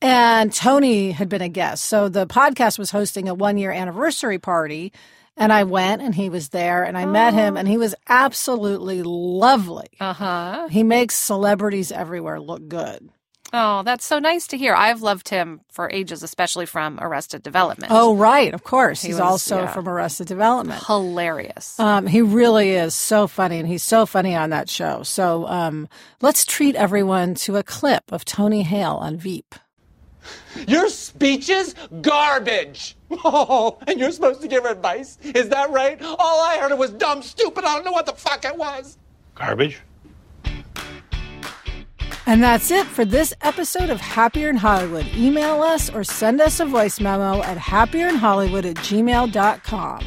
And 0.00 0.52
Tony 0.52 1.12
had 1.12 1.28
been 1.28 1.42
a 1.42 1.48
guest. 1.48 1.84
So 1.84 2.08
the 2.08 2.26
podcast 2.26 2.78
was 2.78 2.90
hosting 2.90 3.28
a 3.28 3.34
one 3.34 3.56
year 3.56 3.70
anniversary 3.70 4.38
party. 4.38 4.92
And 5.36 5.50
I 5.50 5.64
went 5.64 6.02
and 6.02 6.14
he 6.14 6.28
was 6.28 6.50
there 6.50 6.84
and 6.84 6.98
I 6.98 7.06
met 7.06 7.32
him 7.32 7.56
and 7.56 7.66
he 7.66 7.78
was 7.78 7.94
absolutely 8.06 9.02
lovely. 9.02 9.86
Uh 9.98 10.12
huh. 10.12 10.68
He 10.68 10.82
makes 10.82 11.14
celebrities 11.14 11.90
everywhere 11.90 12.38
look 12.38 12.68
good. 12.68 13.08
Oh, 13.54 13.82
that's 13.82 14.04
so 14.06 14.18
nice 14.18 14.46
to 14.48 14.56
hear. 14.56 14.74
I've 14.74 15.02
loved 15.02 15.28
him 15.28 15.60
for 15.70 15.90
ages, 15.92 16.22
especially 16.22 16.64
from 16.64 16.98
Arrested 17.00 17.42
Development. 17.42 17.92
Oh, 17.94 18.16
right. 18.16 18.54
Of 18.54 18.64
course. 18.64 19.02
He 19.02 19.08
He's 19.08 19.16
was- 19.16 19.20
also 19.20 19.60
yeah. 19.62 19.66
from 19.72 19.88
Arrested 19.88 20.26
Development. 20.26 20.82
hilarious. 20.86 21.78
Um, 21.78 22.06
he 22.06 22.22
really 22.22 22.70
is 22.70 22.94
so 22.94 23.26
funny 23.26 23.58
and 23.58 23.68
he's 23.68 23.82
so 23.82 24.06
funny 24.06 24.34
on 24.34 24.50
that 24.50 24.70
show. 24.70 25.02
So 25.02 25.46
um, 25.48 25.88
let's 26.22 26.44
treat 26.46 26.76
everyone 26.76 27.34
to 27.36 27.56
a 27.58 27.62
clip 27.62 28.04
of 28.10 28.24
Tony 28.24 28.62
Hale 28.62 28.94
on 28.96 29.18
Veep. 29.18 29.54
Your 30.68 30.88
speech 30.88 31.48
is 31.50 31.74
garbage. 32.00 32.96
Oh, 33.24 33.78
and 33.86 34.00
you're 34.00 34.10
supposed 34.10 34.40
to 34.40 34.48
give 34.48 34.64
advice? 34.64 35.18
Is 35.22 35.50
that 35.50 35.68
right? 35.68 36.00
All 36.00 36.40
I 36.40 36.56
heard 36.58 36.74
was 36.78 36.90
dumb, 36.92 37.20
stupid. 37.22 37.62
I 37.62 37.74
don't 37.74 37.84
know 37.84 37.92
what 37.92 38.06
the 38.06 38.14
fuck 38.14 38.46
it 38.46 38.56
was. 38.56 38.96
Garbage? 39.34 39.80
And 42.26 42.42
that's 42.42 42.70
it 42.70 42.86
for 42.86 43.04
this 43.04 43.34
episode 43.42 43.90
of 43.90 44.00
Happier 44.00 44.48
in 44.48 44.56
Hollywood. 44.56 45.06
Email 45.16 45.62
us 45.62 45.90
or 45.90 46.04
send 46.04 46.40
us 46.40 46.60
a 46.60 46.64
voice 46.64 47.00
memo 47.00 47.42
at 47.42 47.58
happierinhollywood 47.58 48.64
at 48.64 48.76
gmail.com. 48.76 50.00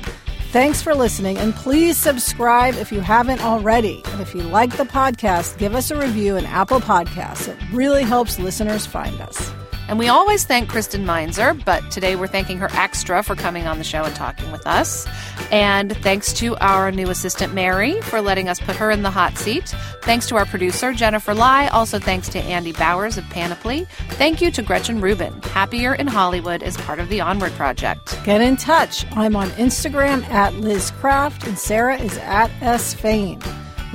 Thanks 0.51 0.81
for 0.81 0.95
listening, 0.95 1.37
and 1.37 1.53
please 1.53 1.97
subscribe 1.97 2.75
if 2.75 2.89
you 2.89 3.01
haven't 3.01 3.43
already. 3.43 4.01
And 4.05 4.21
if 4.21 4.33
you 4.33 4.41
like 4.43 4.77
the 4.77 4.85
podcast, 4.85 5.57
give 5.57 5.75
us 5.75 5.91
a 5.91 5.99
review 5.99 6.37
in 6.37 6.45
Apple 6.45 6.79
Podcasts. 6.79 7.49
It 7.49 7.57
really 7.73 8.03
helps 8.03 8.39
listeners 8.39 8.85
find 8.85 9.19
us. 9.19 9.51
And 9.87 9.99
we 9.99 10.07
always 10.07 10.43
thank 10.43 10.69
Kristen 10.69 11.05
Meinzer, 11.05 11.53
but 11.53 11.91
today 11.91 12.15
we're 12.15 12.27
thanking 12.27 12.57
her 12.57 12.69
extra 12.71 13.21
for 13.21 13.35
coming 13.35 13.67
on 13.67 13.77
the 13.77 13.83
show 13.83 14.03
and 14.03 14.15
talking 14.15 14.51
with 14.51 14.65
us. 14.65 15.07
And 15.51 15.95
thanks 15.97 16.33
to 16.33 16.55
our 16.57 16.91
new 16.91 17.09
assistant, 17.09 17.53
Mary, 17.53 18.01
for 18.01 18.19
letting 18.19 18.49
us 18.49 18.59
put 18.59 18.75
her 18.77 18.89
in 18.89 19.03
the 19.03 19.11
hot 19.11 19.37
seat. 19.37 19.75
Thanks 20.01 20.27
to 20.27 20.35
our 20.37 20.45
producer, 20.45 20.91
Jennifer 20.91 21.35
Lai. 21.35 21.67
Also, 21.67 21.99
thanks 21.99 22.29
to 22.29 22.39
Andy 22.39 22.71
Bowers 22.71 23.17
of 23.17 23.25
Panoply. 23.29 23.85
Thank 24.11 24.41
you 24.41 24.49
to 24.51 24.63
Gretchen 24.63 25.01
Rubin. 25.01 25.39
Happier 25.43 25.93
in 25.93 26.07
Hollywood 26.07 26.63
is 26.63 26.77
part 26.77 26.99
of 26.99 27.09
the 27.09 27.21
Onward 27.21 27.51
Project. 27.51 28.19
Get 28.23 28.41
in 28.41 28.57
touch. 28.57 29.05
I'm 29.11 29.35
on 29.35 29.49
Instagram 29.51 30.27
at 30.29 30.55
Liz 30.55 30.89
Craft, 30.91 31.45
and 31.45 31.59
Sarah 31.59 31.97
is 31.97 32.17
at 32.17 32.49
S. 32.61 32.95
Fain. 32.95 33.39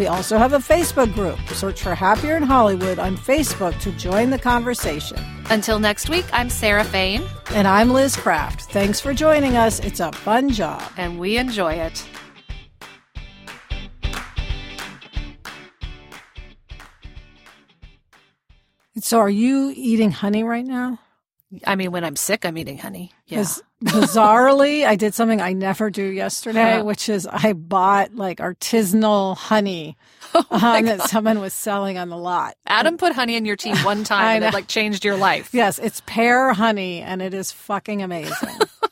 We 0.01 0.07
also 0.07 0.39
have 0.39 0.55
a 0.55 0.59
Facebook 0.61 1.13
group. 1.13 1.39
Search 1.51 1.83
for 1.83 1.95
Happier 1.95 2.35
in 2.35 2.43
Hollywood 2.43 2.99
on 2.99 3.19
Facebook 3.19 3.79
to 3.83 3.93
join 3.93 4.31
the 4.31 4.39
conversation. 4.39 5.19
Until 5.51 5.79
next 5.79 6.09
week, 6.09 6.25
I'm 6.33 6.49
Sarah 6.49 6.85
Fain, 6.85 7.23
And 7.51 7.69
I'm 7.69 7.91
Liz 7.91 8.17
Craft. 8.17 8.63
Thanks 8.73 8.99
for 8.99 9.13
joining 9.13 9.59
us. 9.59 9.79
It's 9.81 10.01
a 10.01 10.11
fun 10.11 10.49
job. 10.49 10.83
and 10.97 11.21
we 11.21 11.37
enjoy 11.37 11.75
it. 11.75 12.03
So, 19.03 19.19
are 19.19 19.29
you 19.29 19.71
eating 19.77 20.13
honey 20.13 20.45
right 20.45 20.65
now? 20.65 20.99
I 21.67 21.77
mean, 21.77 21.93
when 21.93 22.05
I'm 22.05 22.17
sick, 22.17 22.47
I'm 22.47 22.57
eating 22.57 22.79
honey. 22.79 23.13
Yeah. 23.27 23.45
Bizarrely, 23.85 24.85
I 24.87 24.97
did 24.97 25.15
something 25.15 25.41
I 25.41 25.53
never 25.53 25.91
do 25.91 26.05
yesterday, 26.05 26.77
Huh. 26.79 26.85
which 26.85 27.09
is 27.09 27.27
I 27.27 27.53
bought 27.55 28.15
like 28.15 28.39
artisanal 28.39 29.37
honey 29.37 29.97
Oh 30.35 30.45
um, 30.51 30.85
that 30.85 31.03
someone 31.09 31.41
was 31.41 31.53
selling 31.53 31.99
on 31.99 32.09
the 32.09 32.17
lot. 32.17 32.55
Adam 32.67 32.97
put 32.97 33.15
honey 33.15 33.37
in 33.37 33.45
your 33.45 33.57
tea 33.57 33.75
one 33.79 34.05
time 34.05 34.37
and 34.37 34.45
it 34.45 34.55
like 34.55 34.69
changed 34.69 35.05
your 35.05 35.17
life. 35.17 35.51
Yes, 35.53 35.79
it's 35.79 36.03
pear 36.07 36.53
honey, 36.53 37.01
and 37.01 37.21
it 37.23 37.35
is 37.35 37.51
fucking 37.53 38.03
amazing. 38.03 38.33